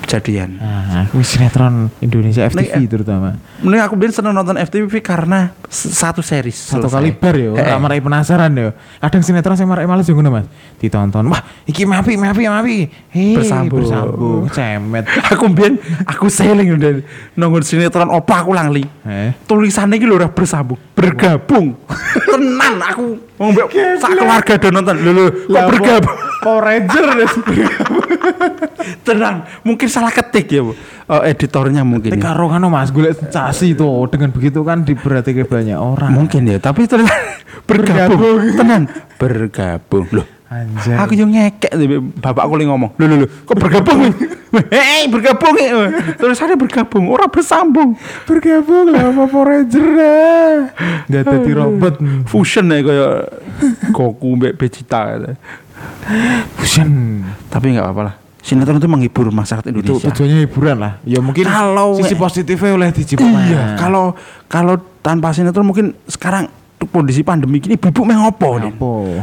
kejadian 0.00 0.56
Nah, 0.60 1.06
kuwi 1.08 1.22
sinetron 1.22 1.88
Indonesia 2.00 2.44
FTV 2.44 2.68
eh, 2.76 2.84
terutama. 2.86 3.38
Mending 3.60 3.80
aku 3.80 3.94
biar 3.94 4.10
seneng 4.10 4.34
nonton 4.34 4.58
FTV 4.58 5.00
karena 5.00 5.54
satu 5.70 6.18
series 6.18 6.58
Satu 6.58 6.90
selesai. 6.90 6.98
kali 6.98 7.10
bar 7.14 7.34
yo, 7.34 7.54
Eh, 7.54 7.62
ora 7.62 7.78
marai 7.78 8.02
penasaran 8.02 8.50
yo. 8.50 8.74
Kadang 8.98 9.22
sinetron 9.22 9.54
sing 9.54 9.64
marai 9.64 9.86
males 9.86 10.02
yo 10.04 10.12
ngono 10.12 10.34
Mas. 10.34 10.50
Ditonton, 10.76 11.22
wah 11.26 11.38
iki 11.62 11.86
mapi 11.86 12.18
mapi 12.18 12.42
mapi. 12.44 12.76
Hei, 13.08 13.38
Bersambung. 13.38 13.78
bersambung, 13.80 14.42
cemet. 14.50 15.06
aku 15.30 15.46
biar 15.46 15.78
aku 16.04 16.26
seling 16.26 16.74
udah 16.74 17.06
nonton 17.34 17.62
sinetron 17.62 18.10
opa 18.10 18.42
aku 18.42 18.50
langli 18.50 18.82
Eh. 19.06 19.30
tulisannya 19.46 19.96
gitu 19.96 20.10
udah 20.12 20.28
bersambung 20.28 20.78
bergabung 20.92 21.78
tenan 22.30 22.74
aku 22.78 23.16
mbak 23.40 23.70
sak 23.96 24.10
keluarga 24.12 24.54
do 24.56 24.68
nonton 24.68 24.96
lho 25.00 25.12
lho 25.14 25.24
kok 25.48 25.66
bergabung 25.70 26.16
Power 26.40 26.62
Ranger 26.62 27.04
tenang 29.06 29.36
mungkin 29.60 29.88
salah 29.88 30.10
ketik 30.10 30.46
ya 30.48 30.60
bu 30.62 30.72
Oh, 31.10 31.26
editornya 31.26 31.82
mungkin 31.82 32.14
Tapi 32.14 32.22
ya. 32.22 32.30
karo 32.30 32.46
kan 32.46 32.62
Mas 32.70 32.94
golek 32.94 33.18
sensasi 33.18 33.74
tuh 33.74 34.06
dengan 34.06 34.30
begitu 34.30 34.62
kan 34.62 34.86
diberarti 34.86 35.34
ke 35.34 35.42
banyak 35.42 35.74
orang. 35.74 36.14
mungkin 36.14 36.46
ya 36.46 36.62
tapi 36.62 36.86
ternyata 36.86 37.18
bergabung 37.68 38.54
tenan 38.54 38.86
bergabung 39.18 40.06
loh 40.14 40.26
Anjay. 40.50 40.98
Aku 40.98 41.14
yang 41.14 41.30
ngekek 41.30 41.70
bapak 42.18 42.42
aku 42.42 42.58
lagi 42.58 42.66
ngomong, 42.66 42.98
loh, 42.98 43.06
loh, 43.06 43.16
loh, 43.22 43.28
kok 43.46 43.54
bergabung? 43.54 44.02
Hei, 44.66 45.06
bergabung 45.06 45.54
ya. 45.54 45.94
Terus 46.18 46.42
ada 46.42 46.58
bergabung, 46.58 47.06
orang 47.06 47.30
bersambung. 47.30 47.94
bergabung 48.26 48.90
lah 48.90 49.14
sama 49.14 49.30
Power 49.30 49.46
Ranger 49.46 49.86
lah. 49.94 50.54
Gak 51.06 51.22
jadi 51.22 51.50
robot. 51.54 52.02
Fusion 52.26 52.66
ya 52.66 52.82
kayak 52.82 53.14
Goku 53.94 54.42
mbak 54.42 54.58
Vegeta. 54.58 55.22
Fusion. 56.58 57.22
Tapi 57.46 57.78
nggak 57.78 57.86
apa-apa 57.86 58.02
lah. 58.10 58.14
Sinetron 58.40 58.76
itu 58.76 58.88
menghibur 58.88 59.28
masyarakat 59.28 59.68
Itu 59.68 59.78
Indonesia. 59.78 60.08
tujuannya 60.08 60.38
hiburan 60.42 60.76
lah. 60.80 60.92
Ya 61.04 61.20
mungkin 61.20 61.44
Kalau- 61.44 62.00
sisi 62.00 62.16
positifnya 62.16 62.72
oleh 62.72 62.88
dijipuk. 62.88 63.20
Iya, 63.22 63.76
kalau 63.76 64.16
kalau 64.46 64.80
tanpa 65.00 65.30
sinetron 65.30 65.62
mungkin 65.62 65.92
sekarang 66.04 66.48
kondisi 66.88 67.20
pandemi 67.20 67.60
gini 67.60 67.76
bubuk 67.76 68.02
meh 68.02 68.16
ngopo 68.16 68.56
nih. 68.58 68.72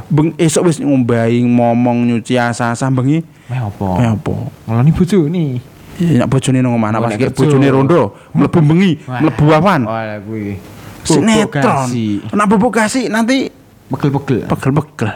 Beng 0.08 0.38
esok 0.38 0.70
wis 0.70 0.78
ngombahi 0.78 1.42
ngomong 1.44 2.06
nyuci 2.06 2.38
asa-asa 2.38 2.88
bengi 2.88 3.26
Meh 3.50 3.58
apa? 3.58 3.88
meh 3.98 4.10
apa? 4.14 4.34
Ngeloni 4.70 4.92
bojo 4.94 5.18
nih. 5.26 5.50
Ya 5.98 6.22
nek 6.22 6.30
bojone 6.30 6.62
nang 6.62 6.78
omah 6.78 6.94
pas 6.94 7.10
iki 7.10 7.34
bojone 7.34 7.68
rondo, 7.68 8.14
mlebu 8.30 8.60
bengi, 8.62 9.02
mlebu 9.02 9.44
awan. 9.50 9.82
Wah, 9.82 10.22
kuwi. 10.22 10.62
Sinetron. 11.02 11.90
Kena 12.30 12.46
bubuk 12.46 12.70
kasih 12.70 13.10
nanti 13.10 13.50
Pegel-pegel. 13.90 14.46
pegel-pegel. 14.46 15.10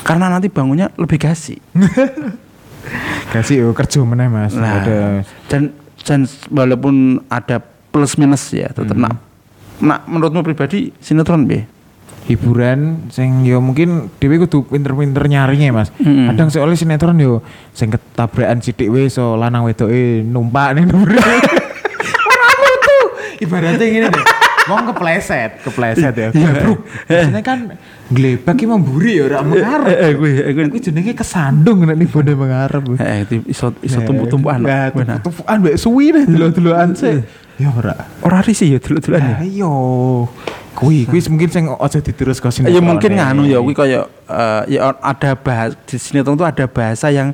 Karena 0.00 0.32
nanti 0.32 0.48
bangunnya 0.48 0.88
lebih 0.96 1.20
gasih. 1.20 1.60
Kasih 3.34 3.66
yo 3.66 3.68
kerja 3.74 4.02
meneh 4.06 4.28
Mas. 4.30 4.54
Nah, 4.54 4.82
Ada 4.82 4.98
dan 5.50 5.62
dan 6.06 6.20
walaupun 6.50 7.26
ada 7.26 7.58
plus 7.90 8.14
minus 8.20 8.52
ya, 8.54 8.70
tetap 8.70 8.94
nak 8.94 9.18
nak 9.82 10.06
menurutmu 10.06 10.46
pribadi 10.46 10.94
sinetron 11.02 11.44
be? 11.44 11.76
hiburan 12.26 13.06
sing 13.14 13.46
yo 13.46 13.62
mungkin 13.62 14.10
dhewe 14.18 14.42
kudu 14.42 14.66
pinter-pinter 14.66 15.30
nyarinya 15.30 15.82
Mas. 15.82 15.94
Mm. 16.02 16.34
Kadang 16.34 16.48
soalnya 16.50 16.74
sinetron 16.74 17.18
yo 17.22 17.40
sing 17.70 17.94
ketabrakan 17.94 18.58
sithik 18.58 18.90
wae 18.90 19.06
so 19.06 19.38
lanang 19.38 19.62
wedoke 19.62 20.26
numpak 20.26 20.74
ning 20.74 20.90
dhuwur. 20.90 21.06
Ora 22.34 22.72
tuh. 22.82 23.04
Ibaratnya 23.46 23.86
gini 23.86 24.06
deh. 24.10 24.24
Wong 24.66 24.82
kepleset, 24.90 25.62
kepleset 25.62 26.14
ya. 26.18 26.28
Bro. 26.34 26.82
Biasanya 27.06 27.42
kan 27.46 27.58
glebak 28.10 28.54
ki 28.58 28.66
memburi 28.66 29.22
ya 29.22 29.30
ora 29.30 29.38
mengarep. 29.46 29.86
Eh, 29.86 29.94
eh, 29.94 30.10
eh, 30.10 30.52
gue, 30.52 30.64
Kuwi 30.74 30.80
jenenge 30.82 31.12
kesandung 31.14 31.86
nek 31.86 31.94
ning 31.94 32.10
bone 32.10 32.32
mengarep. 32.34 32.82
eh, 32.98 33.22
itu 33.22 33.46
iso 33.46 33.70
iso 33.80 34.02
tumbuh-tumbuhan. 34.02 34.58
Nah, 34.66 34.90
Benar. 34.90 35.22
tumbuh-tumbuhan 35.22 35.56
mbek 35.62 35.76
suwi 35.78 36.06
nih 36.10 36.24
dulu-duluan 36.26 36.98
sih. 36.98 37.22
Ya 37.62 37.70
ora. 37.72 37.94
Ora 38.26 38.42
risih 38.42 38.74
ya 38.74 38.78
dulu-duluan 38.82 39.22
ya. 39.22 39.36
Ayo. 39.46 39.74
Kuwi 40.76 41.08
kuwi 41.08 41.24
mungkin 41.32 41.48
sing 41.48 41.64
aja 41.72 41.98
diterus 42.04 42.36
ke 42.36 42.50
sinetron. 42.52 42.74
Ya 42.76 42.80
mungkin 42.84 43.10
nganu 43.16 43.48
ya, 43.48 43.62
kuwi 43.62 43.72
kayak 43.72 44.04
eh, 44.28 44.62
ya 44.76 44.92
ada 44.98 45.32
bahas 45.38 45.72
di 45.86 45.96
sinetron 45.96 46.36
itu 46.36 46.44
ada 46.44 46.66
bahasa 46.68 47.08
yang 47.08 47.32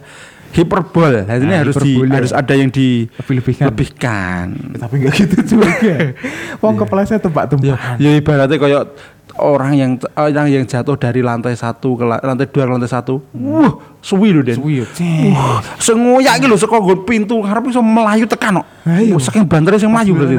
hiperbol. 0.53 1.25
Nah, 1.25 1.35
ini 1.35 1.47
Nah, 1.47 1.61
harus 1.61 1.77
di 1.77 1.97
hiperbole. 1.97 2.13
harus 2.13 2.33
ada 2.33 2.53
yang 2.53 2.69
di 2.69 3.09
Lebih-lebihkan. 3.11 3.67
lebihkan. 3.69 4.45
Tapi 4.77 4.95
enggak 4.99 5.15
gitu 5.19 5.37
juga. 5.51 5.69
Wong 6.63 6.75
kepleset 6.77 7.17
Ya, 7.17 7.25
tebak-tebakan. 7.25 7.95
ya 7.97 8.11
ibaratnya 8.15 8.57
kayak 8.57 8.85
orang 9.33 9.73
yang 9.73 9.91
orang 10.15 10.47
yang 10.47 10.63
jatuh 10.63 10.93
dari 10.95 11.21
lantai 11.21 11.57
satu 11.57 11.97
ke 11.97 12.05
la- 12.05 12.21
lantai 12.21 12.45
dua 12.47 12.63
ke 12.63 12.71
lantai 12.71 12.85
satu, 12.87 13.25
wah 13.33 13.73
suwi 13.99 14.29
lho 14.29 14.45
den. 14.45 14.55
Suwi 14.55 14.81
yo. 14.81 14.87
Wah, 15.33 15.65
sengoyak 15.77 16.37
iki 16.37 16.47
lho 16.47 16.55
saka 16.55 16.77
nggon 16.77 17.01
pintu 17.03 17.41
ngarep 17.41 17.65
iso 17.67 17.81
melayu 17.81 18.29
tekan 18.29 18.61
kok. 18.61 18.67
Wah, 18.85 19.19
Saking 19.19 19.49
bantere 19.49 19.81
sing 19.81 19.89
melayu 19.89 20.13
berarti. 20.13 20.37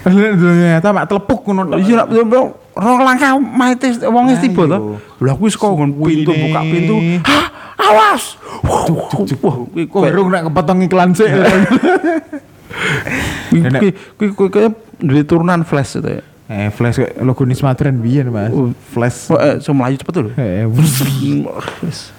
Ternyata 0.00 0.88
mak 0.96 1.04
telepuk 1.06 1.44
ngono. 1.44 1.76
Iya, 1.76 2.08
rong 2.76 3.00
langkah 3.00 3.40
maite 3.40 3.88
wong 4.04 4.28
wis 4.28 4.40
tiba 4.44 4.68
to. 4.68 5.00
Lah 5.24 5.34
kuwi 5.34 5.48
saka 5.48 5.72
nggon 5.72 5.96
pintu 5.96 6.30
buka 6.36 6.60
pintu. 6.60 6.96
Hah, 7.24 7.46
awas. 7.80 8.36
Kuwi 8.60 9.88
Kok 9.88 10.04
urung 10.04 10.28
nek 10.28 10.52
kepotong 10.52 10.84
iklan. 10.84 11.10
Nenek. 13.56 13.80
kuwi 14.20 14.28
kuwi 14.36 14.48
kuwi 14.52 14.68
duwe 15.00 15.22
turunan 15.24 15.64
flash 15.64 15.96
itu 15.96 16.20
ya. 16.20 16.22
Eh, 16.46 16.70
flash 16.70 17.02
logo 17.26 17.42
Nisma 17.42 17.74
Trend 17.74 17.98
biyen, 17.98 18.30
Mas. 18.30 18.54
Oh. 18.54 18.70
Flash. 18.94 19.34
Wah, 19.34 19.40
eh, 19.42 19.56
so 19.58 19.74
melayu 19.74 19.98
cepet 19.98 20.14
lho. 20.22 20.30
Eh, 20.38 20.62
Wis. 21.82 22.14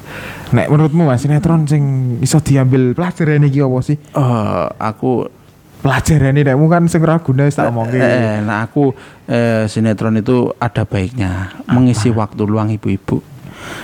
Nek 0.51 0.67
menurutmu 0.67 1.07
Mas 1.07 1.23
sinetron 1.23 1.63
sing 1.63 1.83
iso 2.19 2.43
diambil 2.43 2.91
pelajaran 2.91 3.47
iki 3.47 3.63
apa 3.63 3.77
sih? 3.85 3.95
Eh, 3.95 4.65
aku 4.83 5.31
Pelajaran 5.77 6.33
ini 6.33 6.41
nekmu 6.41 6.65
kan 6.67 6.83
sing 6.89 7.05
guna 7.05 7.45
tak 7.53 7.69
omongke. 7.69 8.01
eh, 8.01 8.41
nah 8.41 8.65
aku 8.65 8.91
eh, 9.29 9.69
sinetron 9.69 10.17
itu 10.17 10.49
ada 10.57 10.83
baiknya 10.83 11.53
mengisi 11.69 12.09
waktu 12.09 12.43
luang 12.43 12.73
ibu-ibu. 12.73 13.21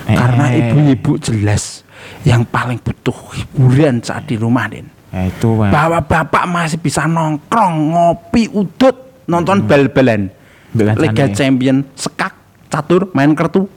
Eh. 0.10 0.17
Karena 0.17 0.49
ibu-ibu 0.49 1.21
jelas 1.21 1.86
yang 2.25 2.43
paling 2.43 2.82
butuh 2.82 3.15
hiburan 3.38 4.01
saat 4.01 4.25
di 4.25 4.36
rumah, 4.36 4.67
Den. 4.67 4.89
Eh, 5.13 5.29
itu. 5.29 5.53
Bahwa 5.53 6.01
bapak 6.01 6.43
masih 6.49 6.82
bisa 6.82 7.06
nongkrong, 7.06 7.93
ngopi, 7.93 8.49
udut, 8.49 9.25
nonton 9.29 9.69
bal-balan. 9.69 10.34
Mbak 10.73 10.97
Liga 10.97 11.29
kancane. 11.29 11.38
Champion, 11.38 11.77
sekak, 11.93 12.34
catur, 12.65 13.13
main 13.13 13.38
kartu. 13.38 13.69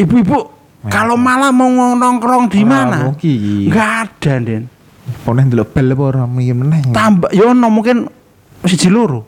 Ibu-ibu 0.00 0.56
kalau 0.88 1.20
malah 1.20 1.52
mau 1.52 1.68
nongkrong 1.92 2.48
di 2.48 2.64
mana? 2.64 3.12
Enggak 3.68 3.90
ada, 4.08 4.32
Den. 4.40 4.64
Pone 5.18 5.40
ndelok 5.42 5.70
bel 5.70 5.88
apa 5.88 6.02
ora 6.04 6.22
mungkin 6.24 6.56
meneh. 6.60 6.80
tambah 6.90 7.28
ya 7.30 7.46
ono 7.46 7.68
mungkin 7.68 8.08
siji 8.60 8.88
loro 8.88 9.24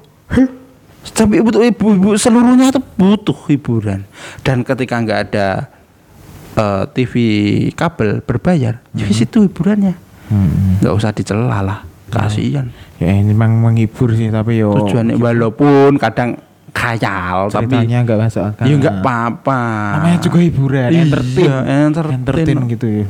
tapi 1.10 1.40
ibu 1.40 1.50
ibu 1.56 2.08
seluruhnya 2.14 2.68
itu 2.68 2.80
butuh 2.94 3.38
hiburan 3.46 4.04
dan 4.40 4.60
ketika 4.60 4.94
nggak 4.96 5.20
ada 5.26 5.48
eh, 6.52 6.84
TV 6.90 7.12
kabel 7.72 8.20
berbayar 8.20 8.80
ya 8.90 9.04
di 9.04 9.14
situ 9.14 9.42
hiburannya 9.42 9.96
Hmm. 10.26 10.78
nggak 10.78 10.94
usah 10.94 11.10
dicela 11.10 11.58
lah 11.58 11.82
kasihan 12.06 12.70
Ya 12.96 13.10
ini 13.12 13.34
memang 13.34 13.50
menghibur 13.56 14.12
sih 14.12 14.30
tapi 14.30 14.58
yo 14.58 14.70
tujuannya 14.76 15.16
walaupun 15.16 15.96
kadang 15.96 16.38
khayal 16.70 17.50
tapi 17.50 17.66
ceritanya 17.66 17.98
enggak 18.00 18.18
masuk 18.20 18.42
akal. 18.44 18.62
ya 18.62 18.74
nggak 18.76 18.96
apa-apa 19.00 19.60
Namanya 19.96 20.18
juga 20.20 20.38
hiburan, 20.38 20.88
Iya, 20.88 21.02
entertain. 21.02 21.50
entertain. 21.82 22.14
entertain 22.16 22.58
gitu 22.68 22.86
ya. 22.86 23.04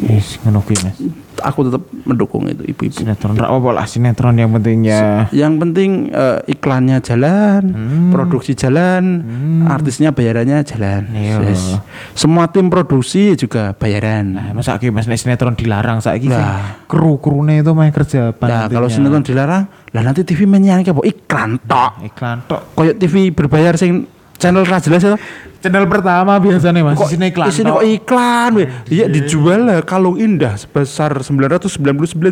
Yes, 0.00 0.40
ngono 0.40 0.60
kuwi 0.60 0.76
Mas. 0.80 0.96
aku 1.42 1.66
tetap 1.66 1.82
mendukung 2.06 2.46
itu 2.46 2.62
ibu-ibu 2.62 2.94
Sinetron 2.94 3.34
apa 3.34 3.68
lah 3.72 3.82
sinetron 3.82 4.36
yang 4.36 4.52
penting 4.52 4.86
ya. 4.86 5.26
Yang 5.28 5.54
penting 5.58 5.90
eh, 6.08 6.38
iklannya 6.48 7.02
jalan, 7.02 7.62
Hmm. 7.66 8.08
produksi 8.08 8.54
jalan, 8.54 9.26
artisnya 9.66 10.14
bayarannya 10.14 10.62
jalan. 10.62 11.10
Iya. 11.10 11.36
Yes. 11.44 11.76
Semua 12.14 12.46
tim 12.46 12.70
produksi 12.70 13.34
juga 13.34 13.74
bayaran. 13.74 14.32
Nah, 14.32 14.46
masa 14.54 14.78
ki 14.78 14.88
Mas 14.88 15.04
nek 15.04 15.18
sinetron 15.18 15.52
dilarang 15.52 15.98
saiki. 15.98 16.30
Nah. 16.30 16.78
Kru-krune 16.86 17.58
itu 17.58 17.72
main 17.74 17.90
kerja 17.90 18.30
Nah, 18.32 18.70
kalau 18.70 18.86
sinetron 18.86 19.20
dilarang, 19.20 19.66
lah 19.90 20.02
nanti 20.02 20.22
TV 20.22 20.46
menyanyi 20.46 20.86
apa 20.86 21.02
iklan 21.02 21.58
tok. 21.60 22.06
iklan 22.06 22.38
tok. 22.46 22.72
Kayak 22.72 22.96
TV 22.96 23.14
berbayar 23.28 23.74
sing 23.74 24.06
channel 24.38 24.62
ra 24.62 24.78
jelas 24.78 25.02
itu. 25.02 25.18
Channel 25.62 25.86
pertama 25.86 26.36
biasanya 26.36 26.82
Mas, 26.82 26.98
Kok 26.98 27.06
isinya 27.06 27.26
iklan. 27.30 27.46
Isinya 27.48 27.70
kok 27.72 27.86
iklan 27.86 28.50
weh. 28.58 28.68
Iya 28.90 29.06
dijual 29.06 29.62
lah 29.62 29.78
kalung 29.86 30.18
indah 30.18 30.58
sebesar 30.58 31.14
999 31.22 31.78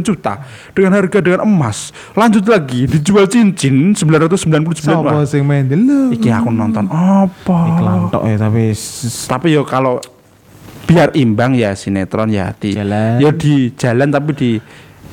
juta 0.03 0.43
dengan 0.75 0.99
harga 0.99 1.23
dengan 1.23 1.47
emas. 1.47 1.95
Lanjut 2.13 2.43
lagi 2.45 2.91
dijual 2.91 3.31
cincin 3.31 3.95
999. 3.95 4.83
Sopo 4.83 5.07
Wah, 5.07 5.23
sing 5.23 5.47
main 5.47 5.63
dulu. 5.65 6.11
Iki 6.11 6.29
aku 6.29 6.51
nonton 6.51 6.91
apa? 6.91 7.59
iklan 7.71 8.11
tok 8.11 8.27
ya 8.27 8.37
tapi 8.37 8.75
Tapi 9.31 9.47
yo 9.55 9.63
kalau 9.63 10.03
biar 10.85 11.15
imbang 11.15 11.55
ya 11.55 11.71
sinetron 11.73 12.35
ya 12.35 12.51
di 12.51 12.75
Jalan. 12.75 13.23
ya 13.23 13.31
di 13.31 13.71
jalan 13.79 14.11
tapi 14.11 14.31
di 14.35 14.51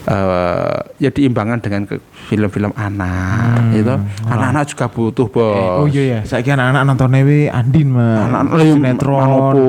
eh, 0.07 0.77
ya 0.97 1.09
diimbangkan 1.09 1.59
dengan 1.59 1.83
film-film 2.25 2.71
anak 2.73 3.73
itu 3.73 3.91
anak-anak 4.23 4.63
juga 4.65 4.85
butuh 4.87 5.27
bos 5.27 5.43
Hmm. 5.47 5.59
Eh, 5.59 5.77
oh 5.77 5.87
iya 5.87 6.03
ya, 6.03 6.19
saiki 6.23 6.49
anak-anak 6.49 6.83
nonton 6.85 7.11
Ewi 7.13 7.47
Andin 7.47 7.87
mah. 7.89 8.25
Anak-anak 8.25 8.55
yang 8.57 8.77
sinetron. 8.77 9.19
manopo. 9.19 9.67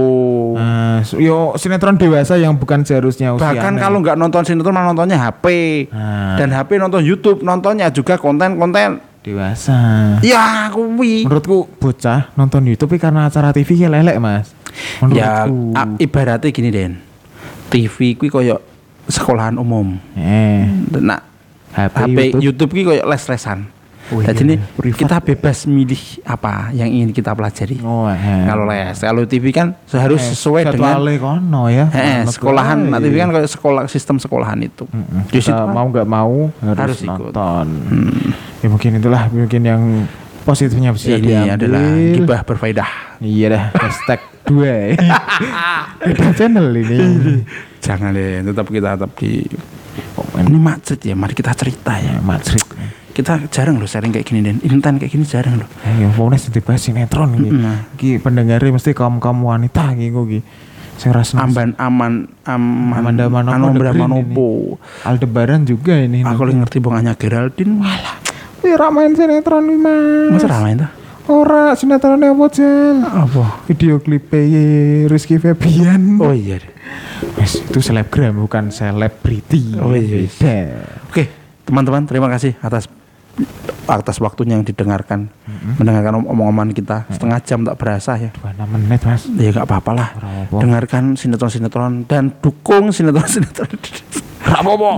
S- 1.01 1.15
yo 1.17 1.37
sinetron 1.55 1.95
dewasa 1.95 2.35
yang 2.35 2.55
bukan 2.55 2.83
seharusnya 2.83 3.31
usia. 3.31 3.43
bahkan 3.45 3.75
kalau 3.75 3.99
nggak 3.99 4.15
nonton 4.15 4.43
sinetron 4.43 4.71
malah 4.71 4.89
nontonnya 4.89 5.19
HP 5.21 5.47
Nah. 5.89 6.35
dan 6.37 6.49
HP 6.51 6.71
nonton 6.77 7.03
YouTube 7.03 7.43
nontonnya 7.43 7.87
juga 7.89 8.15
konten-konten 8.15 8.99
dewasa. 9.21 9.79
ya 10.21 10.67
kuwi 10.69 11.23
Menurutku 11.23 11.67
bocah 11.75 12.31
nonton 12.33 12.65
YouTube 12.65 12.95
karena 12.97 13.27
acara 13.27 13.51
TV 13.51 13.77
ya 13.77 13.89
lelek, 13.89 14.17
Mas. 14.17 14.55
ya 15.09 15.45
Menurutku. 15.45 15.57
a- 15.75 15.99
ibaratnya 15.99 16.49
gini 16.49 16.71
Den 16.71 16.93
TV 17.69 18.15
kuwi 18.15 18.29
koyo 18.29 18.57
sekolahan 19.09 19.57
umum 19.57 19.97
eh, 20.15 20.69
nah 20.95 21.21
HP, 21.69 21.95
HP 21.95 22.19
YouTube. 22.35 22.43
YouTube, 22.43 22.71
ki 22.71 22.83
koyo 22.85 23.03
les-lesan 23.05 23.61
Oh 24.09 24.25
jadi 24.25 24.41
iya, 24.41 24.45
ini 24.47 24.55
privat 24.73 24.99
kita 24.99 25.17
bebas 25.21 25.69
milih 25.69 26.01
apa 26.25 26.73
yang 26.73 26.89
ingin 26.89 27.13
kita 27.13 27.37
pelajari 27.37 27.77
Oh, 27.81 28.09
eh. 28.09 28.17
kalau 28.49 28.65
les 28.65 28.97
kalau 28.97 29.21
TV 29.25 29.53
kan 29.53 29.77
harus 29.87 30.25
Eh, 30.25 30.33
sesuai 30.33 30.73
dengan 30.73 30.97
kono 31.21 31.69
ya. 31.69 31.93
eh, 31.93 32.25
Kono 32.25 32.33
sekolahan 32.33 32.89
nah 32.89 32.97
TV 32.99 33.21
kan 33.21 33.29
kayak 33.29 33.53
sekolah 33.53 33.85
sistem 33.85 34.17
sekolahan 34.17 34.65
itu. 34.65 34.89
Di 35.29 35.45
situ 35.45 35.53
Kita 35.53 35.69
mau 35.69 35.85
nggak 35.87 36.09
mau 36.09 36.49
harus, 36.59 36.81
Harus 36.81 36.99
ikut. 37.05 37.13
Hmm. 37.13 37.21
nonton. 37.21 37.67
Ya 38.59 38.67
mungkin 38.67 38.91
itulah 38.97 39.23
mungkin 39.29 39.61
yang 39.61 39.83
positifnya 40.49 40.91
bisa 40.91 41.13
ini 41.13 41.29
diambil. 41.29 41.53
adalah 41.55 41.85
gibah 42.11 42.41
berfaedah 42.43 42.91
Iya 43.19 43.47
dah, 43.51 43.65
hashtag 43.75 44.21
dua. 44.43 44.95
Beda 46.01 46.27
channel 46.33 46.73
ini. 46.73 46.99
jangan 47.79 48.11
deh 48.11 48.41
tetap 48.43 48.67
kita 48.67 48.95
tetap 48.95 49.13
di 49.15 49.45
ini 50.39 50.57
macet 50.57 51.03
ya 51.03 51.13
mari 51.13 51.33
kita 51.33 51.51
cerita 51.53 51.95
ya 51.95 52.15
Ya, 52.15 52.21
Madrid. 52.21 52.63
kita 53.11 53.51
jarang 53.51 53.77
loh 53.77 53.85
sharing 53.85 54.09
kayak 54.09 54.25
gini 54.25 54.41
dan 54.41 54.57
intan 54.63 54.95
kayak 54.97 55.11
gini 55.11 55.25
jarang 55.25 55.59
loh 55.59 55.67
Ayo, 55.83 56.07
pokoknya 56.13 56.39
sedih 56.39 56.63
bahas 56.63 56.79
sinetron 56.81 57.35
ini. 57.35 57.51
Mm. 57.51 57.99
Ki 57.99 58.17
pendengarnya 58.17 58.71
mesti 58.71 58.95
kaum 58.95 59.19
kaum 59.19 59.43
wanita 59.43 59.91
gitu 59.93 60.23
ki. 60.25 60.41
Saya 60.95 61.15
rasa 61.17 61.39
amban 61.39 61.75
aman 61.77 62.27
am 62.45 62.63
Amanda 62.93 63.27
Manopo 63.27 63.91
Manopo 63.93 64.49
Aldebaran 65.03 65.63
juga 65.63 65.95
ini. 65.97 66.23
aku 66.23 66.43
lagi 66.45 66.59
ngerti 66.59 66.79
bonganya 66.79 67.15
Geraldine 67.15 67.75
walah 67.77 68.19
Wih, 68.69 68.91
main 68.93 69.17
sinetron 69.17 69.65
nih 69.65 69.79
mas. 69.81 70.29
masa 70.37 70.49
ramai 70.53 70.77
itu 70.77 70.87
Ora 71.29 71.77
sinetron 71.77 72.21
apa 72.25 72.45
Jel? 72.53 73.05
apa 73.05 73.65
Video 73.69 74.01
klipnya 74.01 75.09
Rizky 75.09 75.37
Febian. 75.41 76.21
oh 76.21 76.33
iya. 76.33 76.61
Wes, 77.37 77.61
itu 77.65 77.81
selebgram 77.81 78.37
bukan 78.45 78.73
selebriti. 78.73 79.77
Oh, 79.81 79.93
iya. 79.97 80.25
Beda. 80.29 80.57
oke 81.09 81.25
teman-teman 81.65 82.05
terima 82.09 82.29
kasih 82.29 82.57
atas 82.61 82.89
atas 83.89 84.21
waktunya 84.21 84.61
yang 84.61 84.65
didengarkan. 84.65 85.33
Mendengarkan 85.77 86.21
om- 86.21 86.29
omongan 86.29 86.73
kita. 86.73 87.09
Setengah 87.09 87.39
jam 87.43 87.65
tak 87.65 87.77
berasa 87.81 88.17
ya. 88.17 88.31
26 88.33 88.69
menit 88.69 89.01
mas. 89.03 89.23
ya 89.35 89.51
gak 89.51 89.67
apa-apa 89.67 89.91
lah. 89.97 90.09
Dengarkan 90.53 91.17
sinetron-sinetron 91.17 92.05
dan 92.05 92.33
dukung 92.39 92.93
sinetron-sinetron 92.93 93.69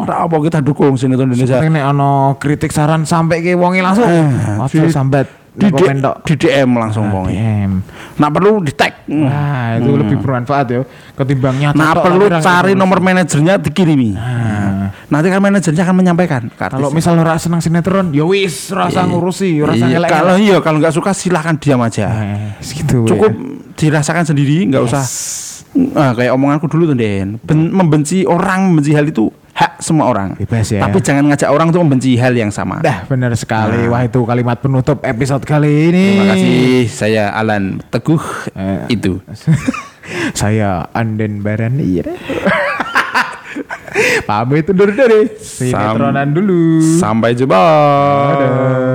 Gak 0.06 0.20
apa 0.30 0.36
kita 0.46 0.58
dukung 0.62 0.94
sinetron 0.94 1.32
Indonesia. 1.32 1.58
Nek 1.58 1.84
ono 1.90 2.36
kritik 2.36 2.70
saran 2.70 3.02
sampai 3.02 3.42
ke 3.42 3.58
wongi 3.58 3.82
langsung. 3.82 4.06
Eh, 4.06 4.90
sambat 4.90 5.39
di, 5.50 5.66
di 5.66 6.34
DM 6.36 6.70
langsung 6.72 7.10
Nah. 7.10 7.26
DM. 7.26 7.82
Nah 8.16 8.28
perlu 8.30 8.62
di 8.62 8.70
tag. 8.70 9.02
Wah, 9.10 9.74
itu 9.76 9.90
lebih 9.92 10.16
bermanfaat 10.18 10.66
ya 10.68 10.80
ketimbang 11.16 11.56
nyata. 11.58 11.74
Nah 11.74 11.92
perlu 11.92 12.30
cari 12.30 12.72
ketemu. 12.72 12.78
nomor 12.78 12.98
manajernya 13.00 13.54
dikirimi. 13.58 14.14
Nah, 14.14 14.94
Nanti 15.10 15.26
kan 15.26 15.42
manajernya 15.42 15.82
akan 15.82 15.96
menyampaikan. 15.96 16.42
kalau 16.54 16.90
misal 16.90 17.18
ora 17.18 17.34
senang 17.34 17.58
sinetron, 17.58 18.14
ya 18.14 18.22
wis 18.22 18.70
rasa 18.70 19.02
ngurusi, 19.02 19.58
ora 19.58 19.74
Iya, 19.74 19.98
kalau 20.02 20.38
iya 20.38 20.56
kalau 20.62 20.78
nggak 20.78 20.94
suka 20.94 21.10
silahkan 21.10 21.58
diam 21.58 21.82
aja. 21.82 22.06
Eh, 22.06 22.54
segitu. 22.62 23.02
Cukup 23.04 23.32
ya. 23.34 23.74
dirasakan 23.74 24.22
sendiri, 24.24 24.70
nggak 24.70 24.82
usah. 24.82 25.02
Ah, 25.94 26.14
kayak 26.14 26.34
omonganku 26.34 26.66
dulu 26.66 26.90
tuh 26.90 26.98
Den, 26.98 27.38
Ben- 27.42 27.70
membenci 27.70 28.22
orang, 28.22 28.70
membenci 28.70 28.90
hal 28.90 29.06
itu 29.06 29.30
hak 29.60 29.84
semua 29.84 30.08
orang. 30.08 30.32
Bebas 30.40 30.72
ya. 30.72 30.88
Tapi 30.88 31.04
jangan 31.04 31.28
ngajak 31.28 31.50
orang 31.52 31.68
tuh 31.68 31.84
membenci 31.84 32.16
hal 32.16 32.32
yang 32.32 32.48
sama. 32.48 32.80
Dah 32.80 33.04
benar 33.04 33.36
sekali. 33.36 33.84
Nah. 33.84 33.92
Wah 33.92 34.02
itu 34.08 34.24
kalimat 34.24 34.56
penutup 34.56 35.04
episode 35.04 35.44
kali 35.44 35.92
ini. 35.92 36.06
Terima 36.16 36.26
kasih, 36.32 36.88
saya 36.88 37.24
Alan 37.36 37.84
Teguh. 37.92 38.24
Eh. 38.56 38.96
Itu. 38.96 39.20
Saya 40.34 40.90
Anden 40.90 41.38
Barani 41.38 42.02
ya. 42.02 42.10
Pamit 44.26 44.66
undur 44.66 44.90
diri. 44.90 45.38
Sinetronan 45.38 46.34
dulu. 46.34 46.82
Sampai 46.98 47.38
jumpa. 47.38 47.62
Dadah. 48.34 48.89